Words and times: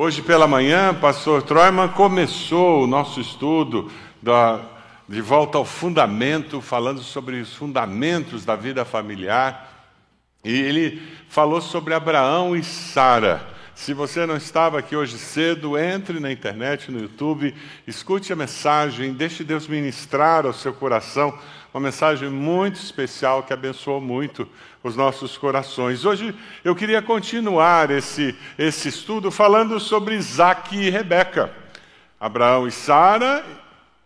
Hoje 0.00 0.22
pela 0.22 0.46
manhã, 0.46 0.94
pastor 0.94 1.42
Troiman 1.42 1.88
começou 1.88 2.84
o 2.84 2.86
nosso 2.86 3.20
estudo 3.20 3.90
da, 4.22 4.60
de 5.08 5.20
volta 5.20 5.58
ao 5.58 5.64
fundamento, 5.64 6.60
falando 6.60 7.00
sobre 7.00 7.40
os 7.40 7.52
fundamentos 7.52 8.44
da 8.44 8.54
vida 8.54 8.84
familiar. 8.84 9.90
E 10.44 10.52
ele 10.52 11.02
falou 11.28 11.60
sobre 11.60 11.94
Abraão 11.94 12.54
e 12.54 12.62
Sara. 12.62 13.44
Se 13.74 13.92
você 13.92 14.24
não 14.24 14.36
estava 14.36 14.78
aqui 14.78 14.94
hoje 14.94 15.18
cedo, 15.18 15.76
entre 15.76 16.20
na 16.20 16.30
internet, 16.30 16.92
no 16.92 17.00
YouTube, 17.00 17.52
escute 17.84 18.32
a 18.32 18.36
mensagem, 18.36 19.12
deixe 19.12 19.42
Deus 19.42 19.66
ministrar 19.66 20.46
ao 20.46 20.52
seu 20.52 20.72
coração 20.72 21.36
uma 21.72 21.80
mensagem 21.80 22.30
muito 22.30 22.76
especial 22.76 23.42
que 23.42 23.52
abençoou 23.52 24.00
muito 24.00 24.48
os 24.82 24.96
nossos 24.96 25.36
corações. 25.36 26.04
Hoje 26.04 26.34
eu 26.64 26.74
queria 26.74 27.02
continuar 27.02 27.90
esse, 27.90 28.34
esse 28.58 28.88
estudo 28.88 29.30
falando 29.30 29.78
sobre 29.78 30.14
Isaac 30.14 30.76
e 30.76 30.88
Rebeca. 30.88 31.52
Abraão 32.18 32.66
e 32.66 32.72
Sara, 32.72 33.44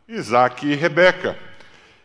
Isaac 0.08 0.66
e 0.66 0.74
Rebeca. 0.74 1.38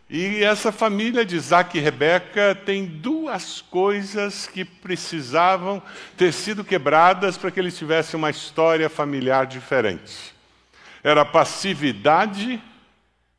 E 0.08 0.42
essa 0.42 0.72
família 0.72 1.24
de 1.24 1.36
Isaac 1.36 1.76
e 1.76 1.80
Rebeca 1.80 2.54
tem 2.54 2.86
duas 2.86 3.60
coisas 3.60 4.46
que 4.46 4.64
precisavam 4.64 5.82
ter 6.16 6.32
sido 6.32 6.64
quebradas 6.64 7.36
para 7.36 7.50
que 7.50 7.60
eles 7.60 7.76
tivessem 7.76 8.16
uma 8.16 8.30
história 8.30 8.88
familiar 8.88 9.44
diferente. 9.44 10.34
Era 11.02 11.22
a 11.22 11.26
passividade 11.26 12.62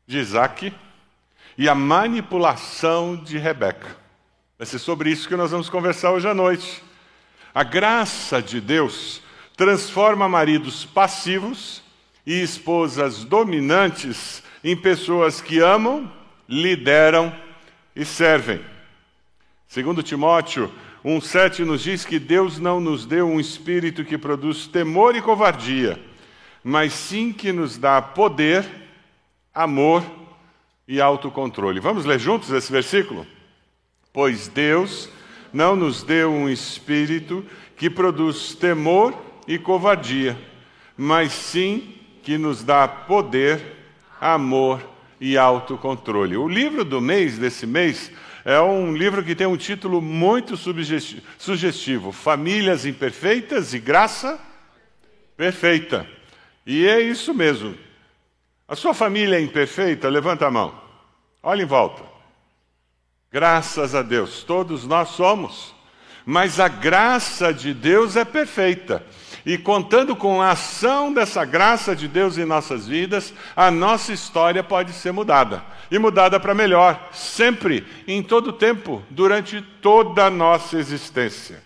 de 0.06 0.18
Isaac 0.18 0.72
e 1.60 1.68
a 1.68 1.74
manipulação 1.74 3.14
de 3.14 3.36
Rebeca. 3.36 3.94
Vai 4.56 4.66
ser 4.66 4.78
sobre 4.78 5.10
isso 5.10 5.28
que 5.28 5.36
nós 5.36 5.50
vamos 5.50 5.68
conversar 5.68 6.10
hoje 6.10 6.26
à 6.26 6.32
noite. 6.32 6.82
A 7.54 7.62
graça 7.62 8.40
de 8.40 8.62
Deus 8.62 9.20
transforma 9.58 10.26
maridos 10.26 10.86
passivos 10.86 11.82
e 12.24 12.40
esposas 12.40 13.24
dominantes 13.24 14.42
em 14.64 14.74
pessoas 14.74 15.42
que 15.42 15.58
amam, 15.58 16.10
lideram 16.48 17.30
e 17.94 18.06
servem. 18.06 18.64
Segundo 19.68 20.02
Timóteo 20.02 20.72
1:7 21.04 21.62
nos 21.62 21.82
diz 21.82 22.06
que 22.06 22.18
Deus 22.18 22.58
não 22.58 22.80
nos 22.80 23.04
deu 23.04 23.28
um 23.28 23.38
espírito 23.38 24.02
que 24.02 24.16
produz 24.16 24.66
temor 24.66 25.14
e 25.14 25.20
covardia, 25.20 26.00
mas 26.64 26.94
sim 26.94 27.34
que 27.34 27.52
nos 27.52 27.76
dá 27.76 28.00
poder, 28.00 28.64
amor 29.52 30.02
e 30.02 30.19
autocontrole. 30.98 31.78
Vamos 31.78 32.06
ler 32.06 32.18
juntos 32.18 32.50
esse 32.50 32.72
versículo? 32.72 33.26
Pois 34.14 34.48
Deus 34.48 35.10
não 35.52 35.76
nos 35.76 36.02
deu 36.02 36.32
um 36.32 36.48
espírito 36.48 37.44
que 37.76 37.90
produz 37.90 38.54
temor 38.54 39.14
e 39.46 39.58
covardia, 39.58 40.38
mas 40.96 41.32
sim 41.32 41.94
que 42.22 42.38
nos 42.38 42.62
dá 42.62 42.88
poder, 42.88 43.60
amor 44.20 44.80
e 45.20 45.36
autocontrole. 45.36 46.36
O 46.36 46.48
livro 46.48 46.84
do 46.84 47.00
mês 47.00 47.38
desse 47.38 47.66
mês 47.66 48.10
é 48.44 48.60
um 48.60 48.96
livro 48.96 49.22
que 49.22 49.34
tem 49.34 49.46
um 49.46 49.56
título 49.56 50.00
muito 50.00 50.56
sugestivo: 50.56 52.10
Famílias 52.10 52.86
Imperfeitas 52.86 53.74
e 53.74 53.78
Graça 53.78 54.40
Perfeita. 55.36 56.06
E 56.66 56.86
é 56.86 57.00
isso 57.00 57.32
mesmo. 57.34 57.74
A 58.70 58.76
sua 58.76 58.94
família 58.94 59.36
é 59.36 59.40
imperfeita? 59.40 60.08
Levanta 60.08 60.46
a 60.46 60.50
mão. 60.50 60.72
Olha 61.42 61.64
em 61.64 61.66
volta. 61.66 62.04
Graças 63.32 63.96
a 63.96 64.02
Deus, 64.02 64.44
todos 64.44 64.86
nós 64.86 65.08
somos. 65.08 65.74
Mas 66.24 66.60
a 66.60 66.68
graça 66.68 67.52
de 67.52 67.74
Deus 67.74 68.14
é 68.14 68.24
perfeita. 68.24 69.04
E 69.44 69.58
contando 69.58 70.14
com 70.14 70.40
a 70.40 70.52
ação 70.52 71.12
dessa 71.12 71.44
graça 71.44 71.96
de 71.96 72.06
Deus 72.06 72.38
em 72.38 72.44
nossas 72.44 72.86
vidas, 72.86 73.34
a 73.56 73.72
nossa 73.72 74.12
história 74.12 74.62
pode 74.62 74.92
ser 74.92 75.10
mudada. 75.10 75.64
E 75.90 75.98
mudada 75.98 76.38
para 76.38 76.54
melhor, 76.54 77.08
sempre, 77.12 77.84
em 78.06 78.22
todo 78.22 78.52
tempo, 78.52 79.02
durante 79.10 79.60
toda 79.82 80.26
a 80.26 80.30
nossa 80.30 80.78
existência. 80.78 81.60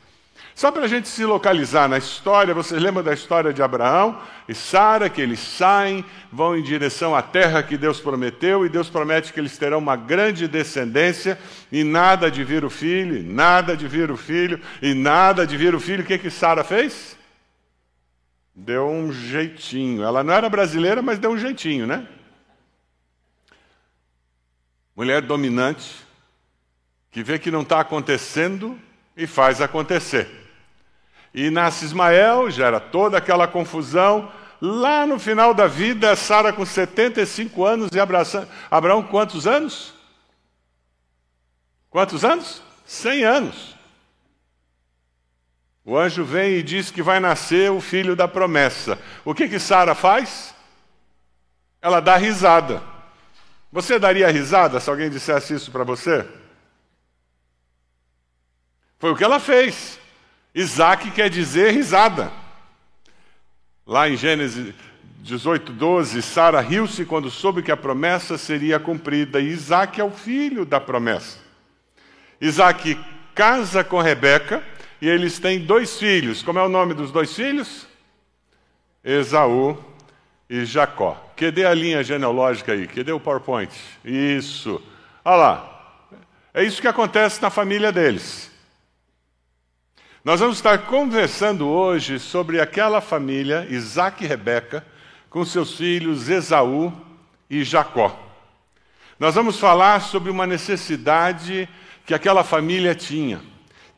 Só 0.54 0.70
para 0.70 0.84
a 0.84 0.88
gente 0.88 1.08
se 1.08 1.24
localizar 1.24 1.88
na 1.88 1.98
história, 1.98 2.54
vocês 2.54 2.80
lembram 2.80 3.02
da 3.02 3.12
história 3.12 3.52
de 3.52 3.60
Abraão 3.60 4.20
e 4.48 4.54
Sara, 4.54 5.10
que 5.10 5.20
eles 5.20 5.40
saem, 5.40 6.04
vão 6.30 6.56
em 6.56 6.62
direção 6.62 7.14
à 7.14 7.20
terra 7.22 7.60
que 7.60 7.76
Deus 7.76 8.00
prometeu, 8.00 8.64
e 8.64 8.68
Deus 8.68 8.88
promete 8.88 9.32
que 9.32 9.40
eles 9.40 9.58
terão 9.58 9.78
uma 9.78 9.96
grande 9.96 10.46
descendência, 10.46 11.36
e 11.72 11.82
nada 11.82 12.30
de 12.30 12.44
vir 12.44 12.64
o 12.64 12.70
filho, 12.70 13.20
nada 13.24 13.76
de 13.76 13.88
vir 13.88 14.12
o 14.12 14.16
filho, 14.16 14.60
e 14.80 14.94
nada 14.94 15.44
de 15.44 15.56
vir 15.56 15.74
o 15.74 15.80
filho. 15.80 16.04
O 16.04 16.06
que, 16.06 16.18
que 16.18 16.30
Sara 16.30 16.62
fez? 16.62 17.18
Deu 18.54 18.88
um 18.88 19.12
jeitinho. 19.12 20.04
Ela 20.04 20.22
não 20.22 20.32
era 20.32 20.48
brasileira, 20.48 21.02
mas 21.02 21.18
deu 21.18 21.32
um 21.32 21.38
jeitinho, 21.38 21.84
né? 21.84 22.06
Mulher 24.94 25.20
dominante, 25.20 25.96
que 27.10 27.24
vê 27.24 27.40
que 27.40 27.50
não 27.50 27.62
está 27.62 27.80
acontecendo 27.80 28.78
e 29.16 29.26
faz 29.26 29.60
acontecer. 29.60 30.43
E 31.34 31.50
nasce 31.50 31.84
Ismael, 31.84 32.48
gera 32.48 32.78
toda 32.78 33.18
aquela 33.18 33.48
confusão. 33.48 34.30
Lá 34.60 35.04
no 35.04 35.18
final 35.18 35.52
da 35.52 35.66
vida, 35.66 36.14
Sara 36.14 36.52
com 36.52 36.64
75 36.64 37.64
anos 37.64 37.90
e 37.92 37.98
Abraão 38.70 39.02
quantos 39.02 39.46
anos? 39.46 39.92
Quantos 41.90 42.24
anos? 42.24 42.62
100 42.86 43.24
anos. 43.24 43.76
O 45.84 45.98
anjo 45.98 46.24
vem 46.24 46.52
e 46.52 46.62
diz 46.62 46.90
que 46.90 47.02
vai 47.02 47.20
nascer 47.20 47.70
o 47.70 47.80
filho 47.80 48.16
da 48.16 48.26
promessa. 48.26 48.98
O 49.24 49.34
que 49.34 49.48
que 49.48 49.58
Sara 49.58 49.94
faz? 49.94 50.54
Ela 51.82 52.00
dá 52.00 52.16
risada. 52.16 52.82
Você 53.70 53.98
daria 53.98 54.30
risada 54.30 54.80
se 54.80 54.88
alguém 54.88 55.10
dissesse 55.10 55.52
isso 55.52 55.70
para 55.70 55.84
você? 55.84 56.26
Foi 58.98 59.10
o 59.10 59.16
que 59.16 59.24
ela 59.24 59.40
fez. 59.40 59.98
Isaac 60.54 61.10
quer 61.10 61.28
dizer 61.28 61.72
risada. 61.72 62.30
Lá 63.86 64.08
em 64.08 64.16
Gênesis 64.16 64.72
18, 65.18 65.72
12, 65.72 66.22
Sara 66.22 66.60
riu-se 66.60 67.04
quando 67.04 67.30
soube 67.30 67.62
que 67.62 67.72
a 67.72 67.76
promessa 67.76 68.38
seria 68.38 68.78
cumprida. 68.78 69.40
E 69.40 69.48
Isaac 69.48 70.00
é 70.00 70.04
o 70.04 70.10
filho 70.10 70.64
da 70.64 70.78
promessa. 70.78 71.38
Isaac 72.40 72.98
casa 73.34 73.82
com 73.82 74.00
Rebeca 74.00 74.62
e 75.00 75.08
eles 75.08 75.38
têm 75.38 75.58
dois 75.58 75.98
filhos. 75.98 76.42
Como 76.42 76.58
é 76.58 76.62
o 76.62 76.68
nome 76.68 76.94
dos 76.94 77.10
dois 77.10 77.34
filhos? 77.34 77.86
Esaú 79.02 79.76
e 80.48 80.64
Jacó. 80.64 81.32
Cadê 81.36 81.64
a 81.64 81.74
linha 81.74 82.04
genealógica 82.04 82.72
aí? 82.72 82.86
Cadê 82.86 83.10
o 83.10 83.18
PowerPoint? 83.18 83.72
Isso. 84.04 84.80
Olha 85.24 85.36
lá. 85.36 85.70
É 86.52 86.62
isso 86.62 86.80
que 86.80 86.88
acontece 86.88 87.42
na 87.42 87.50
família 87.50 87.90
deles. 87.90 88.53
Nós 90.24 90.40
vamos 90.40 90.56
estar 90.56 90.78
conversando 90.86 91.68
hoje 91.68 92.18
sobre 92.18 92.58
aquela 92.58 93.02
família, 93.02 93.66
Isaac 93.68 94.24
e 94.24 94.26
Rebeca, 94.26 94.82
com 95.28 95.44
seus 95.44 95.76
filhos 95.76 96.30
Esaú 96.30 96.90
e 97.50 97.62
Jacó. 97.62 98.18
Nós 99.20 99.34
vamos 99.34 99.60
falar 99.60 100.00
sobre 100.00 100.30
uma 100.30 100.46
necessidade 100.46 101.68
que 102.06 102.14
aquela 102.14 102.42
família 102.42 102.94
tinha, 102.94 103.42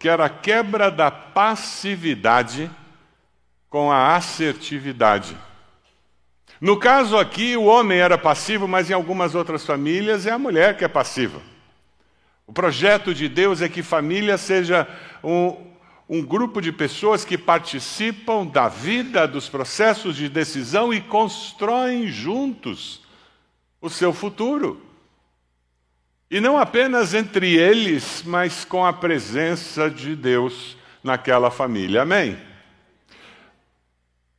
que 0.00 0.08
era 0.08 0.24
a 0.24 0.28
quebra 0.28 0.90
da 0.90 1.12
passividade 1.12 2.68
com 3.70 3.92
a 3.92 4.16
assertividade. 4.16 5.36
No 6.60 6.76
caso 6.76 7.16
aqui, 7.16 7.56
o 7.56 7.66
homem 7.66 8.00
era 8.00 8.18
passivo, 8.18 8.66
mas 8.66 8.90
em 8.90 8.94
algumas 8.94 9.36
outras 9.36 9.64
famílias 9.64 10.26
é 10.26 10.32
a 10.32 10.38
mulher 10.40 10.76
que 10.76 10.84
é 10.84 10.88
passiva. 10.88 11.40
O 12.48 12.52
projeto 12.52 13.14
de 13.14 13.28
Deus 13.28 13.62
é 13.62 13.68
que 13.68 13.80
família 13.80 14.36
seja 14.36 14.88
um, 15.22 15.75
um 16.08 16.22
grupo 16.22 16.60
de 16.60 16.70
pessoas 16.70 17.24
que 17.24 17.36
participam 17.36 18.46
da 18.46 18.68
vida, 18.68 19.26
dos 19.26 19.48
processos 19.48 20.16
de 20.16 20.28
decisão 20.28 20.94
e 20.94 21.00
constroem 21.00 22.08
juntos 22.08 23.02
o 23.80 23.90
seu 23.90 24.12
futuro. 24.12 24.80
E 26.30 26.40
não 26.40 26.56
apenas 26.56 27.14
entre 27.14 27.54
eles, 27.54 28.22
mas 28.24 28.64
com 28.64 28.84
a 28.84 28.92
presença 28.92 29.90
de 29.90 30.14
Deus 30.14 30.76
naquela 31.02 31.50
família. 31.50 32.02
Amém? 32.02 32.36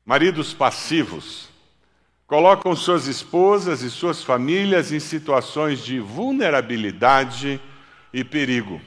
Maridos 0.06 0.54
passivos 0.54 1.50
colocam 2.26 2.76
suas 2.76 3.08
esposas 3.08 3.82
e 3.82 3.90
suas 3.90 4.22
famílias 4.22 4.92
em 4.92 5.00
situações 5.00 5.80
de 5.84 6.00
vulnerabilidade 6.00 7.60
e 8.14 8.24
perigo. 8.24 8.82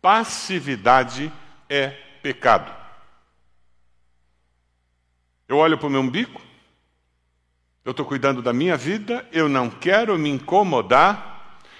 Passividade 0.00 1.32
é 1.68 1.88
pecado. 2.22 2.72
Eu 5.48 5.58
olho 5.58 5.78
para 5.78 5.86
o 5.86 5.90
meu 5.90 6.00
umbigo, 6.00 6.40
eu 7.84 7.90
estou 7.90 8.06
cuidando 8.06 8.40
da 8.40 8.52
minha 8.52 8.76
vida, 8.76 9.26
eu 9.30 9.48
não 9.48 9.68
quero 9.68 10.18
me 10.18 10.30
incomodar, 10.30 11.34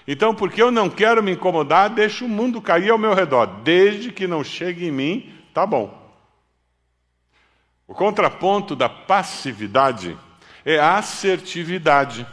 então, 0.07 0.35
porque 0.35 0.63
eu 0.63 0.71
não 0.71 0.91
quero 0.91 1.23
me 1.23 1.33
incomodar, 1.33 1.89
deixo 1.89 2.27
o 2.27 2.29
mundo 2.29 2.61
cair 2.61 2.91
ao 2.91 2.99
meu 2.99 3.15
redor, 3.15 3.47
desde 3.63 4.13
que 4.13 4.27
não 4.27 4.45
chegue 4.45 4.87
em 4.87 4.93
mim, 4.93 5.35
tá 5.55 5.67
bom. 5.67 6.03
O 7.87 7.95
contraponto 7.95 8.77
da 8.77 8.89
passividade 8.89 10.17
é 10.65 10.79
a 10.79 10.99
assertividade. 10.99 12.27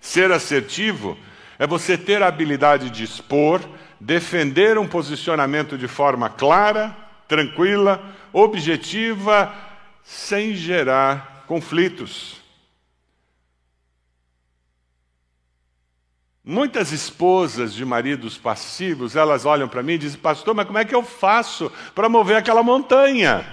Ser 0.00 0.32
assertivo 0.32 1.18
é 1.58 1.66
você 1.66 1.98
ter 1.98 2.22
a 2.22 2.28
habilidade 2.28 2.88
de 2.88 3.04
expor, 3.04 3.60
defender 4.00 4.78
um 4.78 4.88
posicionamento 4.88 5.76
de 5.76 5.86
forma 5.86 6.30
clara, 6.30 6.96
tranquila, 7.28 8.02
objetiva, 8.32 9.54
sem 10.02 10.54
gerar 10.54 11.44
conflitos. 11.46 12.40
Muitas 16.42 16.90
esposas 16.90 17.74
de 17.74 17.84
maridos 17.84 18.38
passivos, 18.38 19.14
elas 19.14 19.44
olham 19.44 19.68
para 19.68 19.82
mim 19.82 19.92
e 19.92 19.98
dizem, 19.98 20.18
pastor, 20.18 20.54
mas 20.54 20.66
como 20.66 20.78
é 20.78 20.84
que 20.84 20.94
eu 20.94 21.02
faço 21.02 21.70
para 21.94 22.08
mover 22.08 22.36
aquela 22.36 22.62
montanha? 22.62 23.46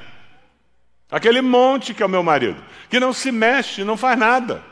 Aquele 1.11 1.41
monte 1.41 1.93
que 1.93 2.01
é 2.01 2.05
o 2.05 2.09
meu 2.09 2.23
marido, 2.23 2.63
que 2.89 2.99
não 2.99 3.11
se 3.11 3.31
mexe, 3.31 3.83
não 3.83 3.97
faz 3.97 4.17
nada. 4.17 4.63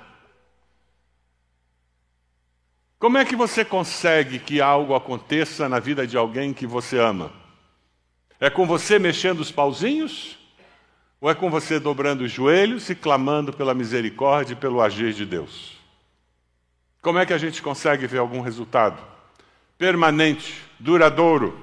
Como 2.97 3.18
é 3.18 3.25
que 3.25 3.36
você 3.36 3.65
consegue 3.65 4.39
que 4.39 4.62
algo 4.62 4.95
aconteça 4.95 5.68
na 5.68 5.80
vida 5.80 6.07
de 6.07 6.18
alguém 6.18 6.53
que 6.53 6.65
você 6.65 6.97
ama? 6.97 7.31
É 8.39 8.50
com 8.50 8.65
você 8.65 8.97
mexendo 8.97 9.39
os 9.42 9.51
pauzinhos? 9.51 10.38
Ou 11.19 11.30
é 11.30 11.36
com 11.36 11.50
você 11.50 11.80
dobrando 11.80 12.24
os 12.24 12.31
joelhos 12.31 12.89
e 12.89 12.95
clamando 12.95 13.51
pela 13.53 13.74
misericórdia 13.74 14.53
e 14.53 14.57
pelo 14.57 14.81
agir 14.81 15.13
de 15.13 15.25
Deus? 15.25 15.77
Como 17.01 17.19
é 17.19 17.25
que 17.25 17.33
a 17.33 17.38
gente 17.38 17.62
consegue 17.62 18.07
ver 18.07 18.18
algum 18.18 18.42
resultado? 18.42 19.01
Permanente, 19.77 20.59
duradouro. 20.80 21.59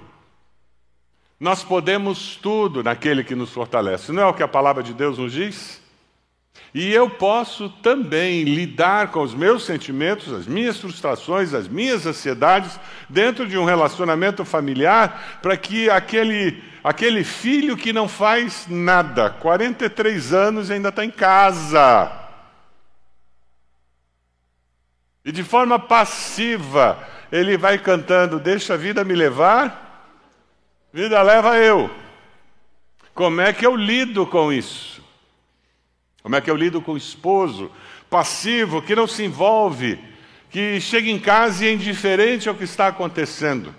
Nós 1.40 1.64
podemos 1.64 2.36
tudo 2.36 2.82
naquele 2.82 3.24
que 3.24 3.34
nos 3.34 3.50
fortalece. 3.50 4.12
Não 4.12 4.22
é 4.22 4.26
o 4.26 4.34
que 4.34 4.42
a 4.42 4.48
palavra 4.48 4.82
de 4.82 4.94
Deus 4.94 5.18
nos 5.18 5.32
diz? 5.32 5.81
E 6.74 6.92
eu 6.92 7.10
posso 7.10 7.68
também 7.68 8.44
lidar 8.44 9.10
com 9.10 9.22
os 9.22 9.34
meus 9.34 9.64
sentimentos, 9.64 10.32
as 10.32 10.46
minhas 10.46 10.78
frustrações, 10.78 11.52
as 11.52 11.68
minhas 11.68 12.06
ansiedades, 12.06 12.80
dentro 13.08 13.46
de 13.46 13.58
um 13.58 13.64
relacionamento 13.64 14.44
familiar, 14.44 15.38
para 15.42 15.56
que 15.56 15.90
aquele, 15.90 16.62
aquele 16.82 17.24
filho 17.24 17.76
que 17.76 17.92
não 17.92 18.08
faz 18.08 18.66
nada, 18.68 19.28
43 19.28 20.32
anos 20.32 20.70
e 20.70 20.74
ainda 20.74 20.88
está 20.88 21.04
em 21.04 21.10
casa, 21.10 22.22
e 25.24 25.30
de 25.30 25.44
forma 25.44 25.78
passiva, 25.78 26.98
ele 27.30 27.56
vai 27.56 27.78
cantando: 27.78 28.40
Deixa 28.40 28.74
a 28.74 28.76
vida 28.76 29.04
me 29.04 29.14
levar, 29.14 30.10
vida 30.92 31.20
leva 31.22 31.56
eu. 31.58 31.90
Como 33.14 33.40
é 33.40 33.52
que 33.52 33.64
eu 33.64 33.76
lido 33.76 34.26
com 34.26 34.52
isso? 34.52 35.01
Como 36.22 36.36
é 36.36 36.40
que 36.40 36.50
eu 36.50 36.56
lido 36.56 36.80
com 36.80 36.92
o 36.92 36.96
esposo 36.96 37.70
passivo 38.08 38.80
que 38.80 38.94
não 38.94 39.06
se 39.06 39.24
envolve, 39.24 39.98
que 40.50 40.80
chega 40.80 41.10
em 41.10 41.18
casa 41.18 41.64
e 41.64 41.68
é 41.68 41.72
indiferente 41.72 42.48
ao 42.48 42.54
que 42.54 42.64
está 42.64 42.86
acontecendo? 42.86 43.74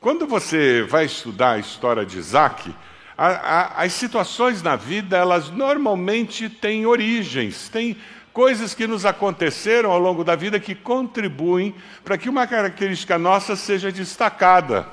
Quando 0.00 0.26
você 0.26 0.82
vai 0.82 1.04
estudar 1.04 1.52
a 1.52 1.58
história 1.58 2.06
de 2.06 2.18
Isaac, 2.18 2.74
a, 3.16 3.26
a, 3.26 3.82
as 3.82 3.92
situações 3.92 4.62
na 4.62 4.76
vida, 4.76 5.16
elas 5.16 5.50
normalmente 5.50 6.48
têm 6.48 6.86
origens, 6.86 7.68
têm 7.68 7.96
coisas 8.32 8.74
que 8.74 8.86
nos 8.86 9.04
aconteceram 9.04 9.90
ao 9.90 9.98
longo 9.98 10.24
da 10.24 10.34
vida 10.34 10.58
que 10.58 10.74
contribuem 10.74 11.74
para 12.02 12.16
que 12.16 12.28
uma 12.28 12.46
característica 12.46 13.18
nossa 13.18 13.56
seja 13.56 13.92
destacada. 13.92 14.88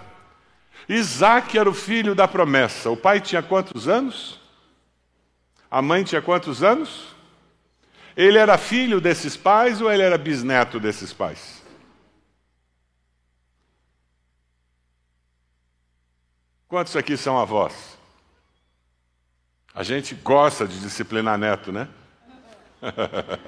Isaac 0.90 1.58
era 1.58 1.70
o 1.70 1.74
filho 1.74 2.14
da 2.14 2.28
promessa. 2.28 2.90
O 2.90 2.98
pai 2.98 3.22
tinha 3.22 3.42
quantos 3.42 3.88
anos? 3.88 4.41
A 5.72 5.82
mãe 5.82 6.04
tinha 6.04 6.22
quantos 6.22 6.62
anos? 6.62 7.16
Ele 8.14 8.38
era 8.38 8.58
filho 8.58 9.00
desses 9.00 9.38
pais 9.38 9.80
ou 9.80 9.90
ele 9.90 10.04
era 10.04 10.18
bisneto 10.18 10.82
desses 10.82 11.14
pais? 11.14 11.64
Quantos 16.68 16.98
aqui 16.98 17.16
são 17.16 17.40
avós? 17.40 17.98
A 19.74 19.84
gente 19.84 20.14
gosta 20.14 20.68
de 20.68 20.78
disciplinar 20.82 21.38
neto, 21.38 21.72
né? 21.72 21.88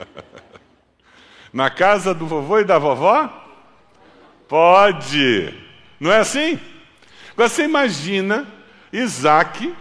Na 1.51 1.69
casa 1.69 2.13
do 2.13 2.25
vovô 2.25 2.59
e 2.59 2.63
da 2.63 2.79
vovó? 2.79 3.27
Pode. 4.47 5.53
Não 5.99 6.11
é 6.11 6.19
assim? 6.19 6.57
Você 7.35 7.63
imagina 7.63 8.47
Isaac 8.93 9.75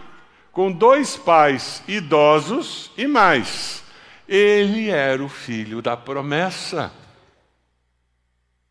com 0.53 0.71
dois 0.71 1.17
pais 1.17 1.83
idosos 1.87 2.91
e 2.95 3.07
mais. 3.07 3.83
Ele 4.29 4.89
era 4.89 5.21
o 5.21 5.27
filho 5.27 5.81
da 5.81 5.97
promessa. 5.97 6.93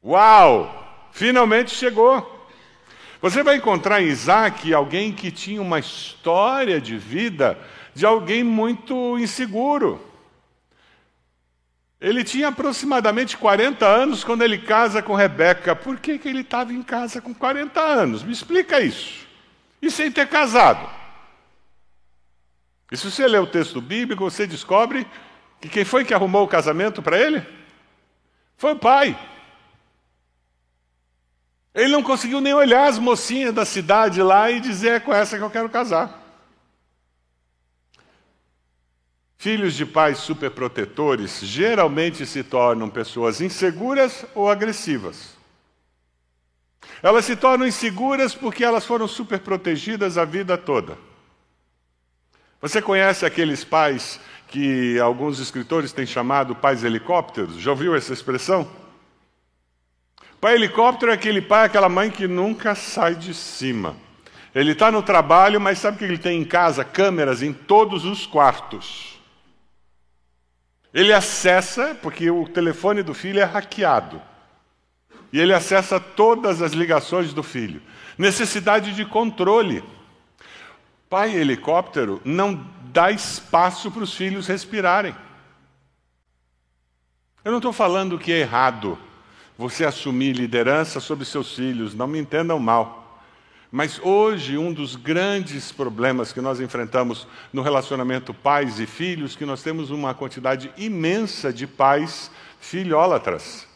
Uau! 0.03 0.79
Finalmente 1.11 1.75
chegou. 1.75 2.49
Você 3.21 3.43
vai 3.43 3.57
encontrar 3.57 4.01
em 4.01 4.07
Isaac 4.07 4.73
alguém 4.73 5.13
que 5.13 5.31
tinha 5.31 5.61
uma 5.61 5.79
história 5.79 6.81
de 6.81 6.97
vida 6.97 7.59
de 7.95 8.07
alguém 8.07 8.43
muito 8.43 9.19
inseguro. 9.19 10.01
Ele 12.01 12.25
tinha 12.25 12.49
aproximadamente 12.49 13.37
40 13.37 13.87
anos 13.87 14.25
quando 14.25 14.43
ele 14.43 14.59
casa 14.59 15.03
com 15.03 15.15
Rebeca. 15.15 15.77
Por 15.77 15.99
que, 16.01 16.19
que 16.19 16.29
ele 16.29 16.41
estava 16.41 16.73
em 16.73 16.83
casa 16.83 17.21
com 17.21 17.35
40 17.35 17.81
anos? 17.81 18.23
Me 18.23 18.33
explica 18.33 18.81
isso. 18.81 19.27
E 19.81 19.91
sem 19.91 20.11
ter 20.11 20.27
casado. 20.29 21.02
E 22.93 22.97
se 22.99 23.11
você 23.11 23.27
ler 23.27 23.41
o 23.41 23.47
texto 23.47 23.81
bíblico, 23.81 24.23
você 24.23 24.47
descobre 24.47 25.07
que 25.59 25.69
quem 25.71 25.83
foi 25.83 26.05
que 26.05 26.13
arrumou 26.13 26.45
o 26.45 26.49
casamento 26.49 27.01
para 27.01 27.19
ele? 27.19 27.43
Foi 28.59 28.75
o 28.75 28.79
pai. 28.79 29.19
Ele 31.75 31.91
não 31.91 32.03
conseguiu 32.03 32.39
nem 32.39 32.53
olhar 32.53 32.87
as 32.87 32.99
mocinhas 32.99 33.55
da 33.55 33.65
cidade 33.65 34.21
lá 34.23 34.51
e 34.51 34.61
dizer: 34.61 34.91
é 34.91 35.01
com 35.01 35.11
essa 35.11 35.39
que 35.39 35.43
eu 35.43 35.49
quero 35.49 35.71
casar. 35.71 36.21
Filhos 39.39 39.73
de 39.73 39.87
pais 39.87 40.19
superprotetores 40.19 41.41
geralmente 41.41 42.27
se 42.27 42.45
tornam 42.45 42.91
pessoas 42.91 43.41
inseguras 43.41 44.27
ou 44.35 44.51
agressivas. 44.51 45.35
Elas 47.03 47.25
se 47.25 47.37
tornam 47.37 47.67
inseguras 47.67 48.35
porque 48.35 48.63
elas 48.63 48.85
foram 48.85 49.09
superprotegidas 49.09 50.19
a 50.19 50.27
vida 50.27 50.59
toda. 50.59 50.99
Você 52.63 52.81
conhece 52.81 53.27
aqueles 53.27 53.65
pais 53.65 54.21
que 54.47 54.97
alguns 55.01 55.41
escritores 55.41 55.93
têm 55.93 56.07
chamado 56.07 56.55
pais 56.55 56.85
helicópteros? 56.85 57.57
Já 57.57 57.73
ouviu 57.73 57.97
essa 57.97 58.13
expressão? 58.13 58.71
Pai 60.41 60.55
helicóptero 60.55 61.11
é 61.11 61.15
aquele 61.17 61.43
pai, 61.43 61.67
aquela 61.67 61.89
mãe 61.89 62.09
que 62.09 62.29
nunca 62.29 62.77
sai 62.77 63.17
de 63.17 63.35
cima. 63.35 63.97
Ele 64.55 64.73
está 64.73 64.93
no 64.93 65.03
trabalho, 65.03 65.61
mas 65.61 65.81
sabe 65.81 65.97
o 65.97 65.99
que 65.99 66.05
ele 66.05 66.19
tem 66.19 66.41
em 66.41 66.45
casa? 66.45 66.85
Câmeras 66.85 67.43
em 67.43 67.53
todos 67.53 68.05
os 68.05 68.27
quartos. 68.27 69.21
Ele 70.95 71.13
acessa, 71.13 71.99
porque 72.01 72.31
o 72.31 72.47
telefone 72.47 73.03
do 73.03 73.13
filho 73.13 73.41
é 73.41 73.45
hackeado. 73.45 74.23
E 75.33 75.41
ele 75.41 75.53
acessa 75.53 75.99
todas 75.99 76.63
as 76.63 76.71
ligações 76.71 77.35
do 77.35 77.43
filho. 77.43 77.83
Necessidade 78.17 78.95
de 78.95 79.05
controle. 79.05 79.83
Pai 81.13 81.37
helicóptero 81.37 82.23
não 82.25 82.67
dá 82.91 83.11
espaço 83.11 83.91
para 83.91 84.03
os 84.03 84.15
filhos 84.15 84.47
respirarem. 84.47 85.15
Eu 87.45 87.51
não 87.51 87.59
estou 87.59 87.71
falando 87.71 88.19
que 88.19 88.33
é 88.33 88.39
errado 88.39 88.99
você 89.59 89.85
assumir 89.85 90.33
liderança 90.33 91.01
sobre 91.01 91.27
seus 91.27 91.55
filhos, 91.55 91.95
não 91.95 92.07
me 92.07 92.19
entendam 92.19 92.59
mal. 92.59 93.21
Mas 93.71 94.01
hoje, 94.03 94.57
um 94.57 94.73
dos 94.73 94.97
grandes 94.97 95.71
problemas 95.71 96.33
que 96.33 96.41
nós 96.41 96.61
enfrentamos 96.61 97.29
no 97.53 97.61
relacionamento 97.61 98.33
pais 98.33 98.81
e 98.81 98.87
filhos, 98.87 99.37
que 99.37 99.45
nós 99.45 99.63
temos 99.63 99.91
uma 99.91 100.15
quantidade 100.15 100.73
imensa 100.79 101.53
de 101.53 101.67
pais 101.67 102.31
filhólatras, 102.59 103.69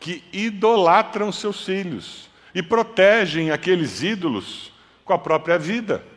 que 0.00 0.24
idolatram 0.32 1.30
seus 1.30 1.64
filhos 1.64 2.28
e 2.52 2.60
protegem 2.60 3.52
aqueles 3.52 4.02
ídolos 4.02 4.72
com 5.04 5.12
a 5.12 5.18
própria 5.18 5.60
vida. 5.60 6.15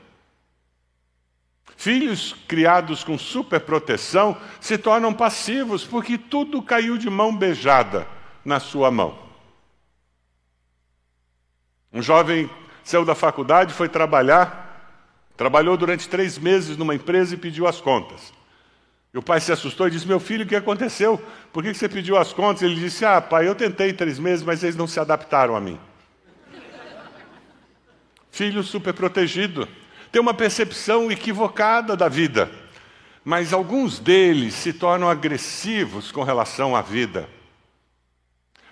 Filhos 1.79 2.35
criados 2.45 3.05
com 3.05 3.17
superproteção 3.17 4.35
se 4.59 4.77
tornam 4.77 5.13
passivos 5.13 5.85
porque 5.85 6.17
tudo 6.17 6.61
caiu 6.61 6.97
de 6.97 7.09
mão 7.09 7.33
beijada 7.33 8.05
na 8.43 8.59
sua 8.59 8.91
mão. 8.91 9.17
Um 11.93 12.01
jovem 12.01 12.49
saiu 12.83 13.05
da 13.05 13.15
faculdade, 13.15 13.73
foi 13.73 13.87
trabalhar, 13.87 14.99
trabalhou 15.37 15.77
durante 15.77 16.09
três 16.09 16.37
meses 16.37 16.75
numa 16.75 16.93
empresa 16.93 17.35
e 17.35 17.37
pediu 17.37 17.65
as 17.65 17.79
contas. 17.79 18.33
E 19.13 19.17
o 19.17 19.23
pai 19.23 19.39
se 19.39 19.53
assustou 19.53 19.87
e 19.87 19.91
disse: 19.91 20.05
Meu 20.05 20.19
filho, 20.19 20.43
o 20.43 20.47
que 20.49 20.57
aconteceu? 20.57 21.17
Por 21.53 21.63
que 21.63 21.73
você 21.73 21.87
pediu 21.87 22.17
as 22.17 22.33
contas? 22.33 22.61
Ele 22.61 22.75
disse: 22.75 23.05
Ah, 23.05 23.21
pai, 23.21 23.47
eu 23.47 23.55
tentei 23.55 23.93
três 23.93 24.19
meses, 24.19 24.43
mas 24.43 24.63
eles 24.63 24.75
não 24.75 24.85
se 24.85 24.99
adaptaram 24.99 25.55
a 25.55 25.61
mim. 25.61 25.79
filho 28.29 28.63
super 28.63 28.93
protegido. 28.93 29.65
Têm 30.11 30.21
uma 30.21 30.33
percepção 30.33 31.11
equivocada 31.11 31.95
da 31.95 32.07
vida, 32.07 32.49
mas 33.23 33.53
alguns 33.53 33.99
deles 33.99 34.53
se 34.53 34.73
tornam 34.73 35.09
agressivos 35.09 36.11
com 36.11 36.23
relação 36.23 36.75
à 36.75 36.81
vida. 36.81 37.29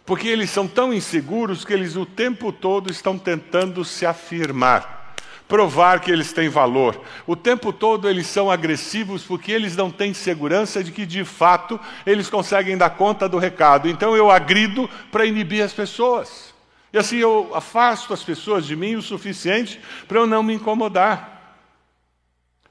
Porque 0.05 0.27
eles 0.27 0.49
são 0.49 0.67
tão 0.67 0.93
inseguros 0.93 1.65
que 1.65 1.73
eles 1.73 1.95
o 1.95 2.05
tempo 2.05 2.51
todo 2.51 2.89
estão 2.89 3.17
tentando 3.17 3.83
se 3.83 4.05
afirmar 4.05 4.97
provar 5.47 6.01
que 6.01 6.11
eles 6.11 6.33
têm 6.33 6.49
valor. 6.49 7.01
O 7.25 7.35
tempo 7.35 7.71
todo 7.71 8.09
eles 8.09 8.27
são 8.27 8.51
agressivos 8.51 9.23
porque 9.23 9.51
eles 9.51 9.75
não 9.75 9.89
têm 9.89 10.13
segurança 10.13 10.83
de 10.83 10.91
que 10.91 11.05
de 11.05 11.23
fato 11.23 11.79
eles 12.05 12.29
conseguem 12.29 12.77
dar 12.77 12.91
conta 12.91 13.29
do 13.29 13.37
recado. 13.37 13.87
Então 13.87 14.15
eu 14.15 14.29
agrido 14.29 14.89
para 15.11 15.25
inibir 15.25 15.63
as 15.63 15.73
pessoas. 15.73 16.53
E 16.91 16.97
assim 16.97 17.17
eu 17.17 17.51
afasto 17.53 18.13
as 18.13 18.23
pessoas 18.23 18.65
de 18.65 18.75
mim 18.75 18.95
o 18.95 19.01
suficiente 19.01 19.79
para 20.07 20.19
eu 20.19 20.27
não 20.27 20.41
me 20.41 20.53
incomodar. 20.53 21.57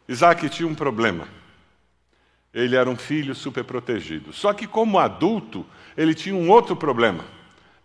Isaac 0.09 0.49
tinha 0.49 0.69
um 0.69 0.75
problema. 0.75 1.29
Ele 2.55 2.75
era 2.77 2.89
um 2.89 2.97
filho 2.97 3.35
superprotegido. 3.35 4.33
Só 4.33 4.53
que, 4.53 4.67
como 4.67 4.99
adulto, 4.99 5.67
ele 5.97 6.15
tinha 6.15 6.35
um 6.35 6.49
outro 6.49 6.75
problema. 6.75 7.25